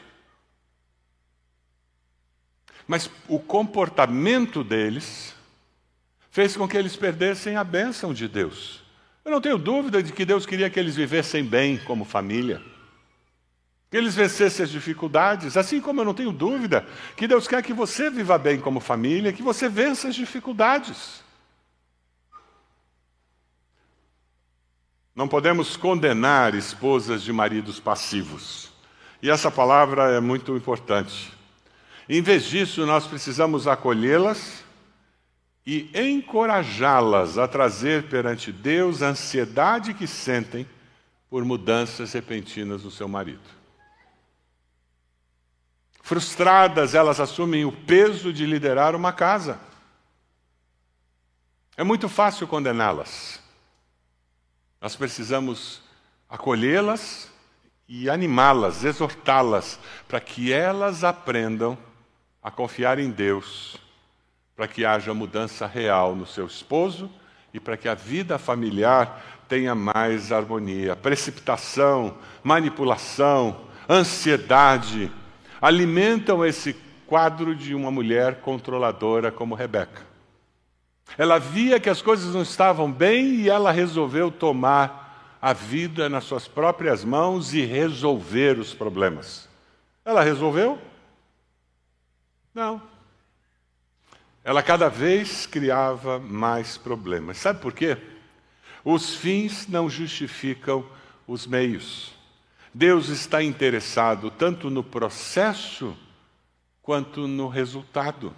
Mas 2.87 3.09
o 3.27 3.39
comportamento 3.39 4.63
deles 4.63 5.35
fez 6.29 6.55
com 6.55 6.67
que 6.67 6.77
eles 6.77 6.95
perdessem 6.95 7.57
a 7.57 7.63
bênção 7.63 8.13
de 8.13 8.27
Deus. 8.27 8.83
Eu 9.25 9.31
não 9.31 9.41
tenho 9.41 9.57
dúvida 9.57 10.01
de 10.01 10.13
que 10.13 10.23
Deus 10.23 10.45
queria 10.45 10.69
que 10.69 10.79
eles 10.79 10.95
vivessem 10.95 11.43
bem 11.43 11.77
como 11.77 12.05
família, 12.05 12.61
que 13.89 13.97
eles 13.97 14.15
vencessem 14.15 14.63
as 14.63 14.69
dificuldades, 14.69 15.57
assim 15.57 15.81
como 15.81 15.99
eu 15.99 16.05
não 16.05 16.13
tenho 16.13 16.31
dúvida 16.31 16.85
que 17.15 17.27
Deus 17.27 17.47
quer 17.47 17.61
que 17.61 17.73
você 17.73 18.09
viva 18.09 18.37
bem 18.37 18.59
como 18.59 18.79
família, 18.79 19.33
que 19.33 19.41
você 19.41 19.67
vença 19.67 20.07
as 20.07 20.15
dificuldades. 20.15 21.26
Não 25.17 25.27
podemos 25.27 25.75
condenar 25.75 26.53
esposas 26.53 27.23
de 27.23 27.33
maridos 27.33 27.79
passivos. 27.79 28.71
E 29.19 29.31
essa 29.31 29.49
palavra 29.49 30.11
é 30.11 30.19
muito 30.19 30.55
importante. 30.55 31.33
Em 32.07 32.21
vez 32.21 32.43
disso, 32.43 32.85
nós 32.85 33.07
precisamos 33.07 33.65
acolhê-las 33.65 34.63
e 35.65 35.89
encorajá-las 35.95 37.39
a 37.39 37.47
trazer 37.47 38.03
perante 38.03 38.51
Deus 38.51 39.01
a 39.01 39.07
ansiedade 39.07 39.95
que 39.95 40.05
sentem 40.05 40.69
por 41.31 41.43
mudanças 41.43 42.13
repentinas 42.13 42.83
no 42.83 42.91
seu 42.91 43.07
marido. 43.07 43.49
Frustradas, 46.03 46.93
elas 46.93 47.19
assumem 47.19 47.65
o 47.65 47.71
peso 47.71 48.31
de 48.31 48.45
liderar 48.45 48.95
uma 48.95 49.11
casa. 49.11 49.59
É 51.75 51.83
muito 51.83 52.07
fácil 52.07 52.47
condená-las. 52.47 53.46
Nós 54.87 54.95
precisamos 54.95 55.81
acolhê-las 56.29 57.29
e 57.89 58.09
animá-las, 58.09 58.85
exortá-las, 58.85 59.77
para 60.07 60.21
que 60.21 60.53
elas 60.53 61.03
aprendam 61.03 61.77
a 62.41 62.49
confiar 62.49 62.97
em 62.97 63.11
Deus, 63.11 63.75
para 64.55 64.65
que 64.65 64.85
haja 64.85 65.13
mudança 65.13 65.67
real 65.67 66.15
no 66.15 66.25
seu 66.25 66.47
esposo 66.47 67.11
e 67.53 67.59
para 67.59 67.75
que 67.75 67.89
a 67.89 67.93
vida 67.93 68.37
familiar 68.37 69.43
tenha 69.49 69.75
mais 69.75 70.31
harmonia. 70.31 70.95
Precipitação, 70.95 72.17
manipulação, 72.41 73.65
ansiedade 73.89 75.11
alimentam 75.61 76.45
esse 76.45 76.73
quadro 77.05 77.53
de 77.53 77.75
uma 77.75 77.91
mulher 77.91 78.35
controladora 78.35 79.33
como 79.33 79.53
Rebeca. 79.53 80.06
Ela 81.15 81.37
via 81.37 81.79
que 81.79 81.89
as 81.89 82.01
coisas 82.01 82.33
não 82.33 82.41
estavam 82.41 82.91
bem 82.91 83.41
e 83.41 83.49
ela 83.49 83.71
resolveu 83.71 84.31
tomar 84.31 85.37
a 85.39 85.53
vida 85.53 86.09
nas 86.09 86.23
suas 86.23 86.47
próprias 86.47 87.03
mãos 87.03 87.53
e 87.53 87.61
resolver 87.61 88.57
os 88.57 88.73
problemas. 88.73 89.47
Ela 90.03 90.23
resolveu? 90.23 90.79
Não. 92.53 92.81
Ela 94.43 94.63
cada 94.63 94.89
vez 94.89 95.45
criava 95.45 96.19
mais 96.19 96.77
problemas. 96.77 97.37
Sabe 97.37 97.59
por 97.59 97.73
quê? 97.73 97.97
Os 98.83 99.15
fins 99.15 99.67
não 99.67 99.89
justificam 99.89 100.85
os 101.27 101.45
meios. 101.45 102.13
Deus 102.73 103.09
está 103.09 103.43
interessado 103.43 104.31
tanto 104.31 104.69
no 104.69 104.83
processo 104.83 105.95
quanto 106.81 107.27
no 107.27 107.47
resultado. 107.47 108.33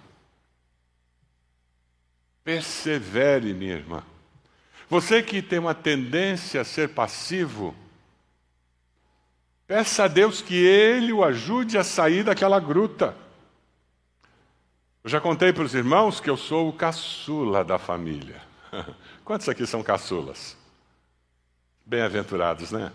Persevere, 2.50 3.54
minha 3.54 3.74
irmã. 3.74 4.02
Você 4.88 5.22
que 5.22 5.40
tem 5.40 5.60
uma 5.60 5.72
tendência 5.72 6.60
a 6.60 6.64
ser 6.64 6.88
passivo, 6.88 7.76
peça 9.68 10.02
a 10.02 10.08
Deus 10.08 10.42
que 10.42 10.56
Ele 10.56 11.12
o 11.12 11.22
ajude 11.22 11.78
a 11.78 11.84
sair 11.84 12.24
daquela 12.24 12.58
gruta. 12.58 13.14
Eu 15.04 15.10
já 15.10 15.20
contei 15.20 15.52
para 15.52 15.62
os 15.62 15.76
irmãos 15.76 16.18
que 16.18 16.28
eu 16.28 16.36
sou 16.36 16.68
o 16.68 16.72
caçula 16.72 17.62
da 17.62 17.78
família. 17.78 18.42
Quantos 19.24 19.48
aqui 19.48 19.64
são 19.64 19.80
caçulas? 19.80 20.56
Bem-aventurados, 21.86 22.72
né? 22.72 22.90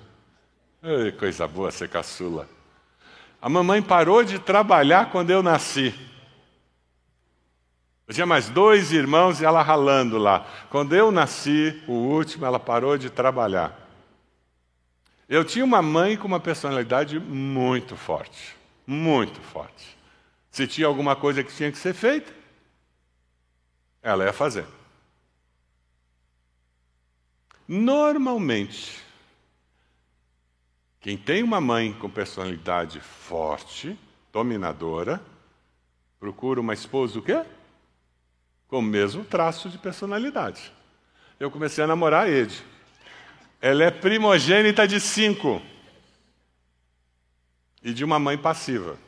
Coisa 1.18 1.48
boa 1.48 1.72
ser 1.72 1.88
caçula. 1.88 2.50
A 3.42 3.48
mamãe 3.48 3.82
parou 3.82 4.22
de 4.22 4.38
trabalhar 4.38 5.12
quando 5.12 5.30
eu 5.30 5.42
nasci. 5.42 5.96
Eu 8.08 8.14
tinha 8.14 8.26
mais 8.26 8.50
dois 8.50 8.92
irmãos 8.92 9.42
e 9.42 9.46
ela 9.46 9.64
ralando 9.64 10.18
lá. 10.18 10.46
Quando 10.70 10.96
eu 10.96 11.12
nasci, 11.12 11.84
o 11.88 11.94
último, 11.94 12.46
ela 12.46 12.60
parou 12.60 12.98
de 12.98 13.10
trabalhar. 13.10 13.82
Eu 15.28 15.44
tinha 15.44 15.66
uma 15.66 15.82
mãe 15.82 16.16
com 16.16 16.28
uma 16.28 16.40
personalidade 16.40 17.20
muito 17.20 17.96
forte. 17.96 18.56
Muito 18.86 19.42
forte. 19.42 19.98
Se 20.52 20.68
tinha 20.68 20.86
alguma 20.86 21.16
coisa 21.16 21.44
que 21.44 21.54
tinha 21.54 21.72
que 21.72 21.78
ser 21.80 21.94
feita, 21.94 22.32
ela 24.04 24.24
ia 24.24 24.34
fazer. 24.34 24.66
Normalmente, 27.68 29.04
quem 31.02 31.18
tem 31.18 31.42
uma 31.42 31.60
mãe 31.60 31.92
com 31.94 32.08
personalidade 32.08 33.00
forte, 33.00 33.98
dominadora, 34.32 35.20
procura 36.20 36.62
uma 36.62 36.76
esposa 36.76 37.18
o 37.18 37.22
quê? 37.24 37.44
Com 38.76 38.80
o 38.80 38.82
mesmo 38.82 39.24
traço 39.24 39.70
de 39.70 39.78
personalidade. 39.78 40.70
Eu 41.40 41.50
comecei 41.50 41.82
a 41.82 41.88
namorar 41.88 42.26
a 42.26 42.30
Ed. 42.30 42.62
Ela 43.62 43.86
é 43.86 43.90
primogênita 43.90 44.86
de 44.86 45.00
cinco. 45.00 45.62
E 47.82 47.94
de 47.94 48.04
uma 48.04 48.20
mãe 48.20 48.38
passiva. 48.38 49.00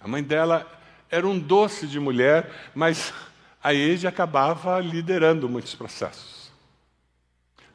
A 0.00 0.08
mãe 0.08 0.24
dela 0.24 0.68
era 1.08 1.24
um 1.24 1.38
doce 1.38 1.86
de 1.86 2.00
mulher, 2.00 2.50
mas 2.74 3.14
a 3.62 3.72
Ed 3.72 4.04
acabava 4.04 4.80
liderando 4.80 5.48
muitos 5.48 5.76
processos. 5.76 6.50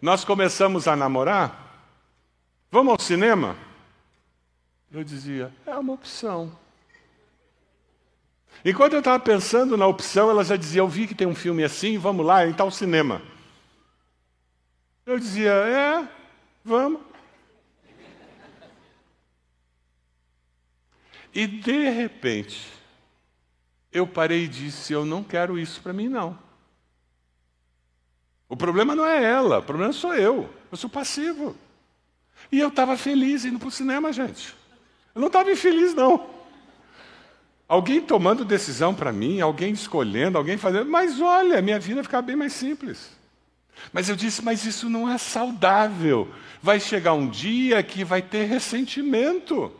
Nós 0.01 0.25
começamos 0.25 0.85
a 0.85 0.97
namorar, 0.97 1.87
vamos 2.69 2.91
ao 2.91 2.99
cinema? 2.99 3.55
Eu 4.91 5.01
dizia, 5.01 5.49
é 5.65 5.77
uma 5.77 5.93
opção. 5.93 6.51
Enquanto 8.63 8.93
eu 8.93 8.99
estava 8.99 9.19
pensando 9.19 9.77
na 9.77 9.87
opção, 9.87 10.29
ela 10.29 10.43
já 10.43 10.55
dizia, 10.55 10.81
eu 10.81 10.87
vi 10.87 11.07
que 11.07 11.15
tem 11.15 11.27
um 11.27 11.35
filme 11.35 11.63
assim, 11.63 11.97
vamos 11.97 12.25
lá, 12.25 12.45
em 12.45 12.53
tal 12.53 12.69
cinema. 12.69 13.21
Eu 15.05 15.17
dizia, 15.17 15.51
é, 15.51 16.07
vamos. 16.63 17.01
E 21.33 21.47
de 21.47 21.89
repente, 21.89 22.79
eu 23.91 24.05
parei 24.05 24.43
e 24.43 24.47
disse: 24.47 24.93
Eu 24.93 25.05
não 25.05 25.23
quero 25.23 25.57
isso 25.57 25.81
para 25.81 25.93
mim, 25.93 26.09
não. 26.09 26.37
O 28.47 28.57
problema 28.57 28.95
não 28.95 29.05
é 29.05 29.23
ela, 29.23 29.59
o 29.59 29.63
problema 29.63 29.93
sou 29.93 30.13
eu. 30.13 30.49
Eu 30.71 30.77
sou 30.77 30.89
passivo. 30.89 31.55
E 32.51 32.59
eu 32.59 32.69
estava 32.69 32.97
feliz 32.97 33.45
indo 33.45 33.59
para 33.59 33.67
o 33.67 33.71
cinema, 33.71 34.11
gente. 34.11 34.55
Eu 35.13 35.21
não 35.21 35.27
estava 35.27 35.51
infeliz, 35.51 35.93
não. 35.93 36.29
Alguém 37.69 38.01
tomando 38.01 38.43
decisão 38.43 38.95
para 38.95 39.13
mim, 39.13 39.41
alguém 39.41 39.71
escolhendo, 39.71 40.39
alguém 40.39 40.57
fazendo. 40.57 40.89
Mas 40.89 41.21
olha, 41.21 41.61
minha 41.61 41.79
vida 41.79 42.01
fica 42.01 42.19
bem 42.19 42.35
mais 42.35 42.51
simples. 42.51 43.11
Mas 43.93 44.09
eu 44.09 44.15
disse, 44.15 44.43
mas 44.43 44.65
isso 44.65 44.89
não 44.89 45.07
é 45.07 45.19
saudável. 45.19 46.27
Vai 46.63 46.79
chegar 46.79 47.13
um 47.13 47.29
dia 47.29 47.83
que 47.83 48.03
vai 48.03 48.23
ter 48.23 48.45
ressentimento. 48.45 49.71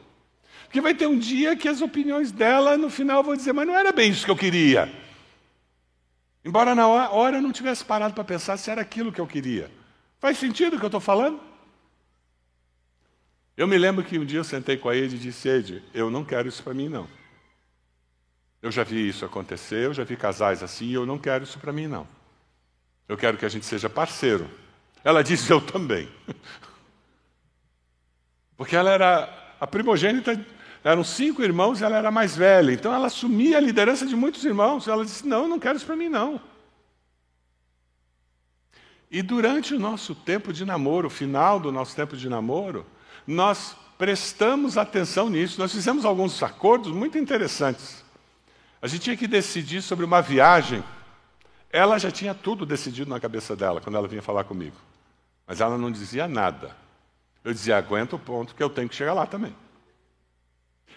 Porque 0.66 0.80
vai 0.80 0.94
ter 0.94 1.08
um 1.08 1.18
dia 1.18 1.56
que 1.56 1.68
as 1.68 1.82
opiniões 1.82 2.32
dela, 2.32 2.78
no 2.78 2.92
final, 2.92 3.24
vão 3.24 3.36
dizer, 3.36 3.54
mas 3.54 3.66
não 3.66 3.76
era 3.76 3.92
bem 3.92 4.12
isso 4.12 4.24
que 4.24 4.30
eu 4.30 4.38
queria. 4.38 4.88
Embora 6.46 6.76
na 6.76 6.88
hora 6.88 7.38
eu 7.38 7.42
não 7.42 7.52
tivesse 7.52 7.84
parado 7.84 8.14
para 8.14 8.24
pensar 8.24 8.56
se 8.58 8.70
era 8.70 8.82
aquilo 8.82 9.12
que 9.12 9.20
eu 9.20 9.26
queria. 9.26 9.70
Faz 10.20 10.38
sentido 10.38 10.76
o 10.76 10.80
que 10.80 10.86
eu 10.86 10.90
estou 10.90 11.02
falando? 11.02 11.40
Eu 13.58 13.68
me 13.68 13.80
lembro 13.80 14.06
que 14.06 14.20
um 14.20 14.26
dia 14.26 14.38
eu 14.40 14.44
sentei 14.44 14.78
com 14.78 14.88
a 14.90 14.96
Ed 14.96 15.16
e 15.16 15.20
disse, 15.20 15.50
Ed, 15.50 15.84
eu 15.92 16.12
não 16.12 16.24
quero 16.24 16.48
isso 16.48 16.62
para 16.62 16.76
mim, 16.76 16.88
não. 16.88 17.19
Eu 18.62 18.72
já 18.72 18.84
vi 18.84 19.08
isso 19.08 19.26
acontecer, 19.26 19.86
eu 19.86 19.94
já 19.94 20.04
vi 20.04 20.18
casais 20.18 20.62
assim, 20.62 20.86
e 20.86 20.94
eu 20.94 21.06
não 21.06 21.18
quero 21.18 21.44
isso 21.44 21.60
para 21.60 21.72
mim, 21.72 21.88
não. 21.88 22.08
Eu 23.08 23.18
quero 23.18 23.38
que 23.38 23.46
a 23.46 23.50
gente 23.50 23.66
seja 23.66 23.90
parceiro. 23.90 24.50
Ela 25.04 25.24
disse, 25.24 25.52
eu 25.52 25.62
também. 25.62 26.10
Porque 28.58 28.76
ela 28.76 28.92
era 28.92 29.56
a 29.60 29.68
primogênita 29.68 30.40
eram 30.84 31.04
cinco 31.04 31.44
irmãos 31.44 31.82
e 31.82 31.84
ela 31.84 31.98
era 31.98 32.12
mais 32.12 32.36
velha. 32.36 32.72
Então 32.72 32.94
ela 32.94 33.08
assumia 33.08 33.58
a 33.58 33.62
liderança 33.62 34.06
de 34.06 34.16
muitos 34.16 34.44
irmãos. 34.46 34.88
Ela 34.88 35.04
disse: 35.04 35.28
Não, 35.28 35.48
não 35.48 35.60
quero 35.60 35.78
isso 35.78 35.86
para 35.86 35.96
mim, 35.96 36.10
não. 36.10 36.42
E 39.12 39.22
durante 39.22 39.74
o 39.74 39.80
nosso 39.80 40.14
tempo 40.14 40.54
de 40.54 40.64
namoro, 40.64 41.08
o 41.08 41.12
final 41.12 41.60
do 41.60 41.72
nosso 41.72 41.96
tempo 41.96 42.16
de 42.16 42.30
namoro, 42.30 42.86
nós 43.26 43.76
prestamos 43.98 44.78
atenção 44.78 45.30
nisso. 45.30 45.60
Nós 45.60 45.72
fizemos 45.74 46.06
alguns 46.06 46.42
acordos 46.44 46.92
muito 46.92 47.18
interessantes. 47.18 48.04
A 48.82 48.88
gente 48.88 49.02
tinha 49.02 49.18
que 49.18 49.28
decidir 49.28 49.82
sobre 49.82 50.06
uma 50.06 50.22
viagem. 50.22 50.84
Ela 51.70 51.98
já 51.98 52.10
tinha 52.10 52.34
tudo 52.34 52.66
decidido 52.66 53.10
na 53.10 53.20
cabeça 53.20 53.56
dela 53.56 53.82
quando 53.82 53.98
ela 53.98 54.08
vinha 54.08 54.22
falar 54.22 54.44
comigo. 54.44 54.76
Mas 55.46 55.62
ela 55.62 55.78
não 55.78 55.92
dizia 55.92 56.28
nada. 56.28 56.76
Eu 57.44 57.54
dizia: 57.54 57.78
aguenta 57.78 58.16
o 58.16 58.20
ponto 58.20 58.56
que 58.56 58.64
eu 58.64 58.70
tenho 58.70 58.90
que 58.90 58.96
chegar 58.96 59.14
lá 59.14 59.26
também. 59.26 59.56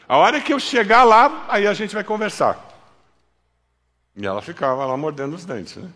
A 0.08 0.16
hora 0.16 0.40
que 0.40 0.52
eu 0.52 0.60
chegar 0.60 1.04
lá, 1.04 1.46
aí 1.48 1.66
a 1.66 1.74
gente 1.74 1.94
vai 1.94 2.04
conversar. 2.04 2.58
E 4.16 4.26
ela 4.26 4.42
ficava 4.42 4.84
lá 4.84 4.96
mordendo 4.96 5.34
os 5.34 5.44
dentes. 5.44 5.76
Né? 5.76 5.90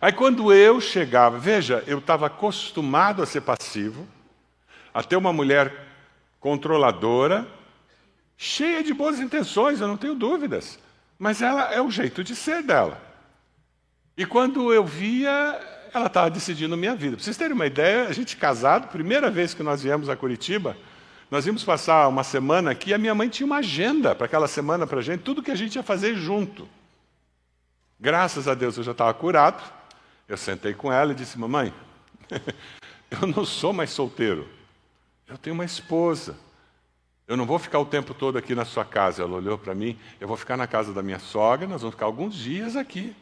Aí 0.00 0.12
quando 0.12 0.52
eu 0.52 0.80
chegava, 0.80 1.38
veja, 1.38 1.82
eu 1.86 1.98
estava 1.98 2.26
acostumado 2.26 3.22
a 3.22 3.26
ser 3.26 3.40
passivo, 3.40 4.06
a 4.92 5.02
ter 5.02 5.16
uma 5.16 5.32
mulher 5.32 5.86
controladora, 6.40 7.46
cheia 8.38 8.84
de 8.84 8.94
boas 8.94 9.18
intenções, 9.18 9.80
eu 9.80 9.88
não 9.88 9.96
tenho 9.96 10.14
dúvidas. 10.14 10.78
Mas 11.18 11.42
ela 11.42 11.74
é 11.74 11.82
o 11.82 11.90
jeito 11.90 12.22
de 12.22 12.36
ser 12.36 12.62
dela. 12.62 13.02
E 14.16 14.24
quando 14.24 14.72
eu 14.72 14.84
via, 14.84 15.60
ela 15.92 16.06
estava 16.06 16.30
decidindo 16.30 16.76
minha 16.76 16.94
vida. 16.94 17.16
Para 17.16 17.24
vocês 17.24 17.36
terem 17.36 17.54
uma 17.54 17.66
ideia, 17.66 18.06
a 18.06 18.12
gente 18.12 18.36
casado, 18.36 18.88
primeira 18.88 19.28
vez 19.28 19.52
que 19.52 19.62
nós 19.62 19.82
viemos 19.82 20.08
a 20.08 20.16
Curitiba, 20.16 20.76
nós 21.28 21.46
íamos 21.46 21.64
passar 21.64 22.06
uma 22.08 22.22
semana 22.22 22.70
aqui 22.70 22.94
a 22.94 22.98
minha 22.98 23.14
mãe 23.14 23.28
tinha 23.28 23.46
uma 23.46 23.58
agenda 23.58 24.14
para 24.14 24.26
aquela 24.26 24.48
semana 24.48 24.86
para 24.86 25.00
a 25.00 25.02
gente, 25.02 25.22
tudo 25.22 25.42
que 25.42 25.50
a 25.50 25.56
gente 25.56 25.74
ia 25.74 25.82
fazer 25.82 26.14
junto. 26.14 26.68
Graças 28.00 28.46
a 28.46 28.54
Deus 28.54 28.76
eu 28.76 28.84
já 28.84 28.92
estava 28.92 29.12
curado. 29.12 29.60
Eu 30.28 30.36
sentei 30.36 30.72
com 30.74 30.92
ela 30.92 31.12
e 31.12 31.14
disse: 31.14 31.38
Mamãe, 31.38 31.72
eu 33.10 33.26
não 33.26 33.44
sou 33.44 33.72
mais 33.72 33.90
solteiro. 33.90 34.48
Eu 35.26 35.36
tenho 35.36 35.54
uma 35.54 35.64
esposa. 35.64 36.36
Eu 37.28 37.36
não 37.36 37.44
vou 37.44 37.58
ficar 37.58 37.78
o 37.78 37.84
tempo 37.84 38.14
todo 38.14 38.38
aqui 38.38 38.54
na 38.54 38.64
sua 38.64 38.86
casa. 38.86 39.22
Ela 39.22 39.36
olhou 39.36 39.58
para 39.58 39.74
mim: 39.74 39.98
Eu 40.18 40.26
vou 40.26 40.36
ficar 40.36 40.56
na 40.56 40.66
casa 40.66 40.94
da 40.94 41.02
minha 41.02 41.18
sogra, 41.18 41.68
nós 41.68 41.82
vamos 41.82 41.94
ficar 41.94 42.06
alguns 42.06 42.34
dias 42.34 42.74
aqui. 42.74 43.14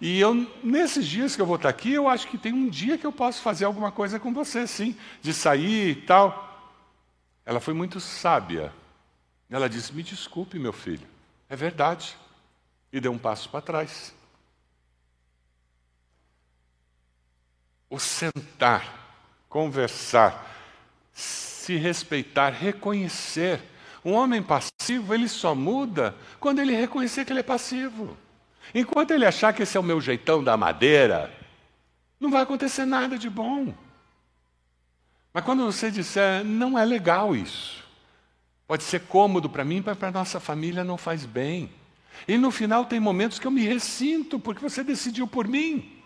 E 0.00 0.18
eu, 0.20 0.34
nesses 0.62 1.06
dias 1.06 1.36
que 1.36 1.42
eu 1.42 1.46
vou 1.46 1.56
estar 1.56 1.68
aqui, 1.68 1.92
eu 1.92 2.08
acho 2.08 2.26
que 2.26 2.36
tem 2.36 2.52
um 2.52 2.68
dia 2.68 2.98
que 2.98 3.06
eu 3.06 3.12
posso 3.12 3.40
fazer 3.40 3.64
alguma 3.64 3.92
coisa 3.92 4.18
com 4.18 4.34
você, 4.34 4.66
sim, 4.66 4.96
de 5.22 5.32
sair 5.32 5.90
e 5.90 5.94
tal. 5.94 6.74
Ela 7.46 7.60
foi 7.60 7.72
muito 7.72 8.00
sábia. 8.00 8.72
Ela 9.48 9.68
disse: 9.68 9.94
Me 9.94 10.02
desculpe, 10.02 10.58
meu 10.58 10.72
filho, 10.72 11.06
é 11.48 11.54
verdade. 11.54 12.16
E 12.92 13.00
deu 13.00 13.12
um 13.12 13.18
passo 13.18 13.48
para 13.48 13.60
trás. 13.60 14.12
O 17.88 17.98
sentar, 18.00 18.84
conversar, 19.48 20.48
se 21.60 21.76
respeitar, 21.76 22.50
reconhecer. 22.50 23.60
Um 24.02 24.12
homem 24.12 24.42
passivo, 24.42 25.14
ele 25.14 25.28
só 25.28 25.54
muda 25.54 26.14
quando 26.38 26.58
ele 26.58 26.74
reconhecer 26.74 27.24
que 27.24 27.32
ele 27.32 27.40
é 27.40 27.44
passivo. 27.44 28.16
Enquanto 28.74 29.10
ele 29.10 29.26
achar 29.26 29.52
que 29.52 29.62
esse 29.62 29.76
é 29.76 29.80
o 29.80 29.84
meu 29.84 30.00
jeitão 30.00 30.42
da 30.42 30.56
madeira, 30.56 31.32
não 32.18 32.30
vai 32.30 32.42
acontecer 32.42 32.86
nada 32.86 33.18
de 33.18 33.28
bom. 33.28 33.74
Mas 35.34 35.44
quando 35.44 35.64
você 35.64 35.90
disser, 35.90 36.42
não 36.44 36.78
é 36.78 36.84
legal 36.84 37.36
isso, 37.36 37.84
pode 38.66 38.82
ser 38.82 39.00
cômodo 39.00 39.48
para 39.48 39.64
mim, 39.64 39.82
mas 39.84 39.98
para 39.98 40.08
a 40.08 40.12
nossa 40.12 40.40
família 40.40 40.82
não 40.82 40.96
faz 40.96 41.26
bem. 41.26 41.70
E 42.26 42.38
no 42.38 42.50
final 42.50 42.86
tem 42.86 42.98
momentos 42.98 43.38
que 43.38 43.46
eu 43.46 43.50
me 43.50 43.62
ressinto, 43.62 44.38
porque 44.38 44.62
você 44.62 44.82
decidiu 44.82 45.26
por 45.26 45.46
mim. 45.46 45.99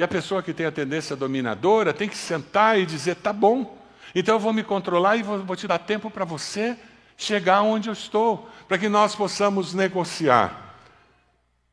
E 0.00 0.02
a 0.02 0.08
pessoa 0.08 0.42
que 0.42 0.54
tem 0.54 0.64
a 0.64 0.72
tendência 0.72 1.14
dominadora 1.14 1.92
tem 1.92 2.08
que 2.08 2.16
sentar 2.16 2.80
e 2.80 2.86
dizer: 2.86 3.16
tá 3.16 3.34
bom, 3.34 3.78
então 4.14 4.36
eu 4.36 4.40
vou 4.40 4.50
me 4.50 4.62
controlar 4.62 5.18
e 5.18 5.22
vou, 5.22 5.54
te 5.54 5.68
dar 5.68 5.78
tempo 5.78 6.10
para 6.10 6.24
você 6.24 6.74
chegar 7.18 7.60
onde 7.60 7.90
eu 7.90 7.92
estou, 7.92 8.48
para 8.66 8.78
que 8.78 8.88
nós 8.88 9.14
possamos 9.14 9.74
negociar. 9.74 10.74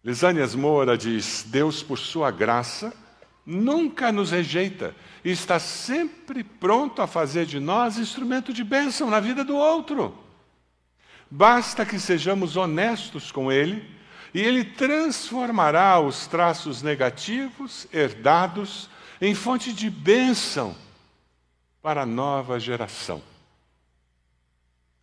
Lisânias 0.03 0.53
Moura 0.53 0.97
diz: 0.97 1.45
Deus, 1.47 1.82
por 1.82 1.97
sua 1.97 2.30
graça, 2.30 2.93
nunca 3.45 4.11
nos 4.11 4.32
rejeita 4.32 4.93
e 5.23 5.32
está 5.32 5.57
sempre 5.57 6.43
pronto 6.43 7.01
a 7.01 7.07
fazer 7.07 7.45
de 7.45 7.61
nós 7.61 7.97
instrumento 7.97 8.51
de 8.51 8.61
bênção 8.61 9.09
na 9.09 9.21
vida 9.21 9.45
do 9.45 9.55
outro. 9.55 10.13
Basta 11.32 11.86
que 11.86 11.97
sejamos 11.97 12.57
honestos 12.57 13.32
com 13.32 13.49
Ele 13.49 13.96
e 14.34 14.41
Ele 14.41 14.63
transformará 14.63 15.99
os 15.99 16.28
traços 16.28 16.82
negativos 16.82 17.88
herdados 17.91 18.89
em 19.21 19.34
fonte 19.34 19.73
de 19.73 19.89
bênção 19.89 20.75
para 21.82 22.03
a 22.03 22.05
nova 22.05 22.59
geração. 22.59 23.21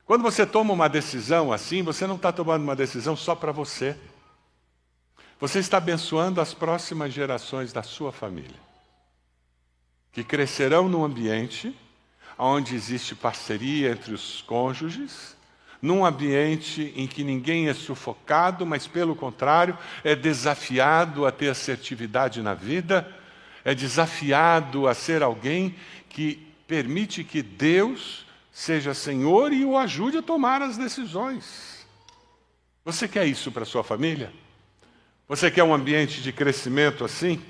Quando 0.05 0.23
você 0.23 0.45
toma 0.45 0.73
uma 0.73 0.89
decisão 0.89 1.53
assim, 1.53 1.83
você 1.83 2.07
não 2.07 2.17
está 2.17 2.31
tomando 2.31 2.63
uma 2.63 2.77
decisão 2.77 3.17
só 3.17 3.35
para 3.35 3.53
você. 3.53 3.97
Você 5.41 5.59
está 5.59 5.79
abençoando 5.79 6.41
as 6.41 6.55
próximas 6.55 7.13
gerações 7.13 7.73
da 7.73 7.83
sua 7.83 8.13
família, 8.13 8.61
que 10.13 10.23
crescerão 10.23 10.89
num 10.89 11.05
ambiente 11.05 11.75
onde 12.39 12.75
existe 12.75 13.15
parceria 13.15 13.91
entre 13.91 14.13
os 14.13 14.43
cônjuges, 14.43 15.37
num 15.85 16.03
ambiente 16.03 16.95
em 16.97 17.07
que 17.07 17.23
ninguém 17.23 17.69
é 17.69 17.75
sufocado, 17.75 18.65
mas 18.65 18.87
pelo 18.87 19.15
contrário, 19.15 19.77
é 20.03 20.17
desafiado 20.17 21.27
a 21.27 21.31
ter 21.31 21.51
assertividade 21.51 22.41
na 22.41 22.55
vida, 22.55 23.07
é 23.63 23.75
desafiado 23.75 24.89
a 24.89 24.95
ser 24.95 25.23
alguém 25.23 25.77
que 26.09 26.37
permite 26.67 27.23
que 27.23 27.43
Deus 27.43 28.25
seja 28.51 28.95
Senhor 28.95 29.53
e 29.53 29.63
o 29.63 29.77
ajude 29.77 30.17
a 30.17 30.23
tomar 30.23 30.63
as 30.63 30.79
decisões. 30.79 31.87
Você 32.83 33.07
quer 33.07 33.27
isso 33.27 33.53
para 33.53 33.67
sua 33.67 33.85
família? 33.85 34.33
Você 35.29 35.51
quer 35.51 35.65
um 35.65 35.75
ambiente 35.75 36.23
de 36.23 36.33
crescimento 36.33 37.05
assim? 37.05 37.43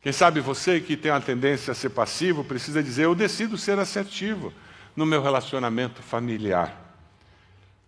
Quem 0.00 0.12
sabe 0.12 0.38
você 0.38 0.80
que 0.80 0.96
tem 0.96 1.10
uma 1.10 1.20
tendência 1.20 1.72
a 1.72 1.74
ser 1.74 1.90
passivo 1.90 2.44
precisa 2.44 2.80
dizer: 2.80 3.06
eu 3.06 3.14
decido 3.14 3.58
ser 3.58 3.76
assertivo 3.76 4.52
no 4.94 5.04
meu 5.04 5.20
relacionamento 5.20 6.00
familiar. 6.00 6.85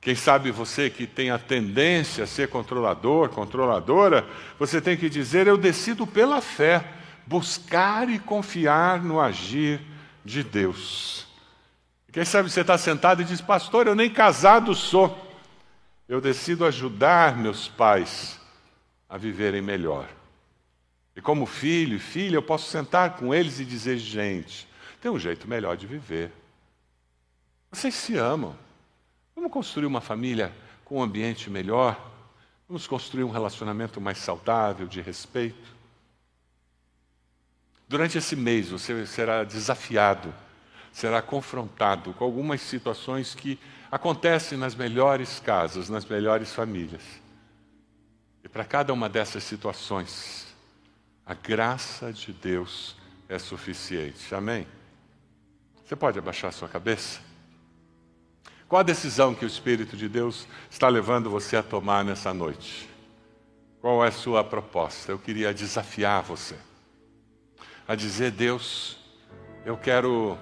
Quem 0.01 0.15
sabe 0.15 0.51
você 0.51 0.89
que 0.89 1.07
tem 1.07 1.31
a 1.31 1.39
tendência 1.39 2.25
a 2.25 2.27
ser 2.27 2.49
controlador, 2.49 3.31
controladora, 3.31 4.27
você 4.59 4.81
tem 4.81 4.97
que 4.97 5.09
dizer: 5.09 5.47
eu 5.47 5.59
decido 5.59 6.07
pela 6.07 6.41
fé, 6.41 6.85
buscar 7.27 8.09
e 8.09 8.19
confiar 8.19 9.03
no 9.03 9.21
agir 9.21 9.81
de 10.25 10.43
Deus. 10.43 11.27
Quem 12.13 12.25
sabe 12.25 12.51
você 12.51 12.61
está 12.61 12.79
sentado 12.79 13.23
e 13.23 13.25
diz: 13.25 13.41
Pastor, 13.41 13.87
eu 13.87 13.95
nem 13.95 14.09
casado 14.09 14.75
sou. 14.75 15.27
Eu 16.09 16.21
decido 16.21 16.65
ajudar 16.65 17.37
meus 17.37 17.69
pais 17.69 18.41
a 19.09 19.19
viverem 19.19 19.61
melhor. 19.61 20.09
E 21.15 21.21
como 21.21 21.45
filho 21.45 21.97
e 21.97 21.99
filha, 21.99 22.37
eu 22.37 22.43
posso 22.43 22.71
sentar 22.71 23.17
com 23.17 23.35
eles 23.35 23.59
e 23.59 23.65
dizer: 23.65 23.99
gente, 23.99 24.69
tem 25.01 25.11
um 25.11 25.19
jeito 25.19 25.49
melhor 25.49 25.77
de 25.77 25.87
viver. 25.87 26.33
Vocês 27.71 27.95
se 27.95 28.17
amam. 28.17 28.57
Vamos 29.39 29.53
construir 29.53 29.87
uma 29.87 30.01
família 30.01 30.53
com 30.85 30.99
um 30.99 31.03
ambiente 31.03 31.49
melhor. 31.49 31.97
Vamos 32.67 32.89
construir 32.89 33.23
um 33.23 33.31
relacionamento 33.31 34.01
mais 34.01 34.19
saudável, 34.19 34.89
de 34.89 35.01
respeito. 35.01 35.77
Durante 37.87 38.19
esse 38.19 38.35
mês 38.35 38.71
você 38.71 39.07
será 39.07 39.45
desafiado, 39.45 40.35
será 40.93 41.23
confrontado 41.23 42.13
com 42.15 42.25
algumas 42.25 42.61
situações 42.61 43.33
que 43.33 43.61
acontecem 43.93 44.59
nas 44.59 44.75
melhores 44.75 45.39
casas, 45.39 45.89
nas 45.89 46.05
melhores 46.05 46.53
famílias. 46.53 47.05
E 48.43 48.49
para 48.49 48.65
cada 48.65 48.93
uma 48.93 49.09
dessas 49.09 49.45
situações, 49.45 50.49
a 51.25 51.33
graça 51.33 52.13
de 52.13 52.33
Deus 52.33 52.97
é 53.29 53.39
suficiente. 53.39 54.35
Amém? 54.35 54.67
Você 55.87 55.95
pode 55.95 56.19
abaixar 56.19 56.53
sua 56.53 56.69
cabeça? 56.69 57.28
Qual 58.69 58.81
a 58.81 58.83
decisão 58.83 59.35
que 59.35 59.47
o 59.47 59.49
Espírito 59.49 59.97
de 59.97 60.11
Deus 60.11 60.47
está 60.71 60.89
levando 60.89 61.31
você 61.31 61.57
a 61.57 61.63
tomar 61.63 62.05
nessa 62.05 62.35
noite? 62.35 62.87
Qual 63.81 64.05
é 64.05 64.09
a 64.09 64.13
sua 64.13 64.45
proposta? 64.45 65.11
Eu 65.11 65.19
queria 65.19 65.55
desafiar 65.55 66.23
você 66.23 66.55
a 67.87 67.95
dizer: 67.95 68.31
Deus, 68.31 68.99
eu 69.65 69.75
quero 69.79 70.37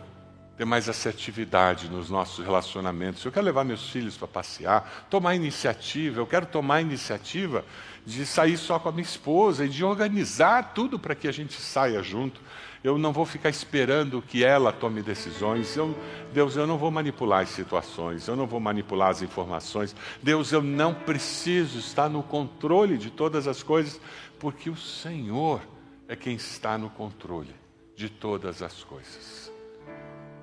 ter 0.57 0.65
mais 0.65 0.89
assertividade 0.89 1.89
nos 1.89 2.11
nossos 2.11 2.45
relacionamentos. 2.45 3.25
Eu 3.25 3.31
quero 3.31 3.47
levar 3.47 3.63
meus 3.63 3.91
filhos 3.91 4.17
para 4.17 4.27
passear, 4.27 5.07
tomar 5.09 5.37
iniciativa. 5.37 6.19
Eu 6.19 6.27
quero 6.27 6.47
tomar 6.47 6.81
iniciativa 6.81 7.65
de 8.05 8.27
sair 8.27 8.57
só 8.57 8.77
com 8.81 8.89
a 8.89 8.93
minha 8.93 9.05
esposa 9.05 9.67
e 9.67 9.69
de 9.69 9.85
organizar 9.85 10.73
tudo 10.75 10.99
para 10.99 11.15
que 11.15 11.29
a 11.29 11.33
gente 11.33 11.61
saia 11.61 12.03
junto. 12.03 12.41
Eu 12.87 12.97
não 12.97 13.13
vou 13.13 13.27
ficar 13.27 13.49
esperando 13.49 14.23
que 14.23 14.45
ela 14.45 14.73
tome 14.73 15.03
decisões. 15.03 15.77
Eu, 15.77 15.93
Deus, 16.33 16.55
eu 16.55 16.69
não 16.69 16.79
vou 16.79 16.89
manipular 16.89 17.43
as 17.43 17.49
situações, 17.49 18.29
eu 18.29 18.37
não 18.37 18.47
vou 18.47 18.61
manipular 18.61 19.11
as 19.11 19.23
informações. 19.23 19.93
Deus, 20.23 20.53
eu 20.53 20.63
não 20.63 20.95
preciso 20.95 21.81
estar 21.81 22.09
no 22.09 22.23
controle 22.23 22.97
de 22.97 23.11
todas 23.11 23.49
as 23.49 23.61
coisas, 23.61 24.01
porque 24.39 24.71
o 24.71 24.77
Senhor 24.77 25.61
é 26.07 26.15
quem 26.15 26.37
está 26.37 26.79
no 26.79 26.89
controle 26.89 27.53
de 27.97 28.09
todas 28.09 28.63
as 28.63 28.85
coisas. 28.85 29.51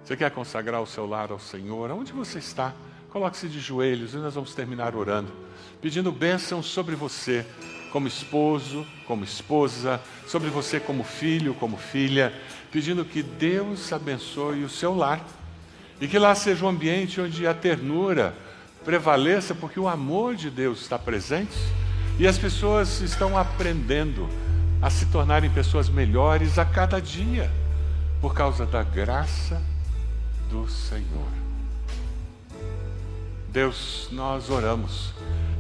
Você 0.04 0.18
quer 0.18 0.30
consagrar 0.30 0.82
o 0.82 0.86
seu 0.86 1.06
lar 1.06 1.32
ao 1.32 1.40
Senhor? 1.40 1.92
Aonde 1.92 2.12
você 2.12 2.40
está? 2.40 2.74
Coloque-se 3.10 3.48
de 3.48 3.62
joelhos 3.62 4.16
e 4.16 4.18
nós 4.18 4.36
vamos 4.36 4.54
terminar 4.54 4.98
orando, 4.98 5.32
pedindo 5.82 6.12
bênção 6.12 6.62
sobre 6.62 6.94
você, 6.94 7.46
como 7.94 8.08
esposo, 8.08 8.88
como 9.06 9.24
esposa, 9.24 10.02
sobre 10.26 10.50
você 10.50 10.80
como 10.80 11.04
filho, 11.04 11.54
como 11.54 11.78
filha, 11.78 12.34
pedindo 12.72 13.06
que 13.06 13.22
Deus 13.22 13.94
abençoe 13.94 14.64
o 14.64 14.70
seu 14.70 14.96
lar 14.96 15.24
e 16.02 16.08
que 16.08 16.18
lá 16.18 16.34
seja 16.34 16.66
um 16.66 16.70
ambiente 16.70 17.22
onde 17.22 17.46
a 17.46 17.54
ternura 17.54 18.34
prevaleça, 18.84 19.54
porque 19.54 19.80
o 19.80 19.88
amor 19.88 20.36
de 20.36 20.50
Deus 20.50 20.82
está 20.82 20.98
presente 20.98 21.56
e 22.18 22.26
as 22.26 22.36
pessoas 22.36 23.00
estão 23.00 23.38
aprendendo 23.38 24.28
a 24.82 24.90
se 24.90 25.06
tornarem 25.06 25.52
pessoas 25.52 25.88
melhores 25.88 26.58
a 26.58 26.66
cada 26.66 27.00
dia, 27.00 27.52
por 28.20 28.34
causa 28.34 28.66
da 28.66 28.82
graça 28.82 29.62
do 30.50 30.68
Senhor. 30.68 31.30
Deus, 33.50 34.08
nós 34.12 34.50
oramos 34.50 35.14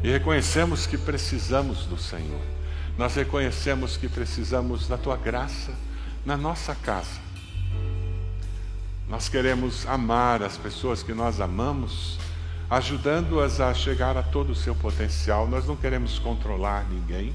e 0.03 0.11
reconhecemos 0.11 0.85
que 0.85 0.97
precisamos 0.97 1.85
do 1.85 1.97
Senhor. 1.97 2.41
Nós 2.97 3.15
reconhecemos 3.15 3.95
que 3.95 4.09
precisamos 4.09 4.85
da 4.87 4.97
tua 4.97 5.15
graça 5.15 5.71
na 6.25 6.35
nossa 6.35 6.75
casa. 6.75 7.21
Nós 9.07 9.29
queremos 9.29 9.87
amar 9.87 10.43
as 10.43 10.57
pessoas 10.57 11.01
que 11.01 11.13
nós 11.13 11.39
amamos, 11.39 12.19
ajudando-as 12.69 13.61
a 13.61 13.73
chegar 13.73 14.17
a 14.17 14.23
todo 14.23 14.51
o 14.51 14.55
seu 14.55 14.75
potencial. 14.75 15.47
Nós 15.47 15.65
não 15.65 15.75
queremos 15.75 16.19
controlar 16.19 16.85
ninguém. 16.89 17.33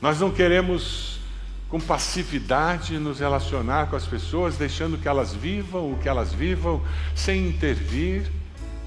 Nós 0.00 0.20
não 0.20 0.30
queremos, 0.30 1.20
com 1.68 1.78
passividade, 1.78 2.98
nos 2.98 3.20
relacionar 3.20 3.88
com 3.88 3.96
as 3.96 4.06
pessoas, 4.06 4.56
deixando 4.56 4.96
que 4.96 5.06
elas 5.06 5.34
vivam 5.34 5.92
o 5.92 5.98
que 5.98 6.08
elas 6.08 6.32
vivam, 6.32 6.82
sem 7.14 7.46
intervir, 7.46 8.30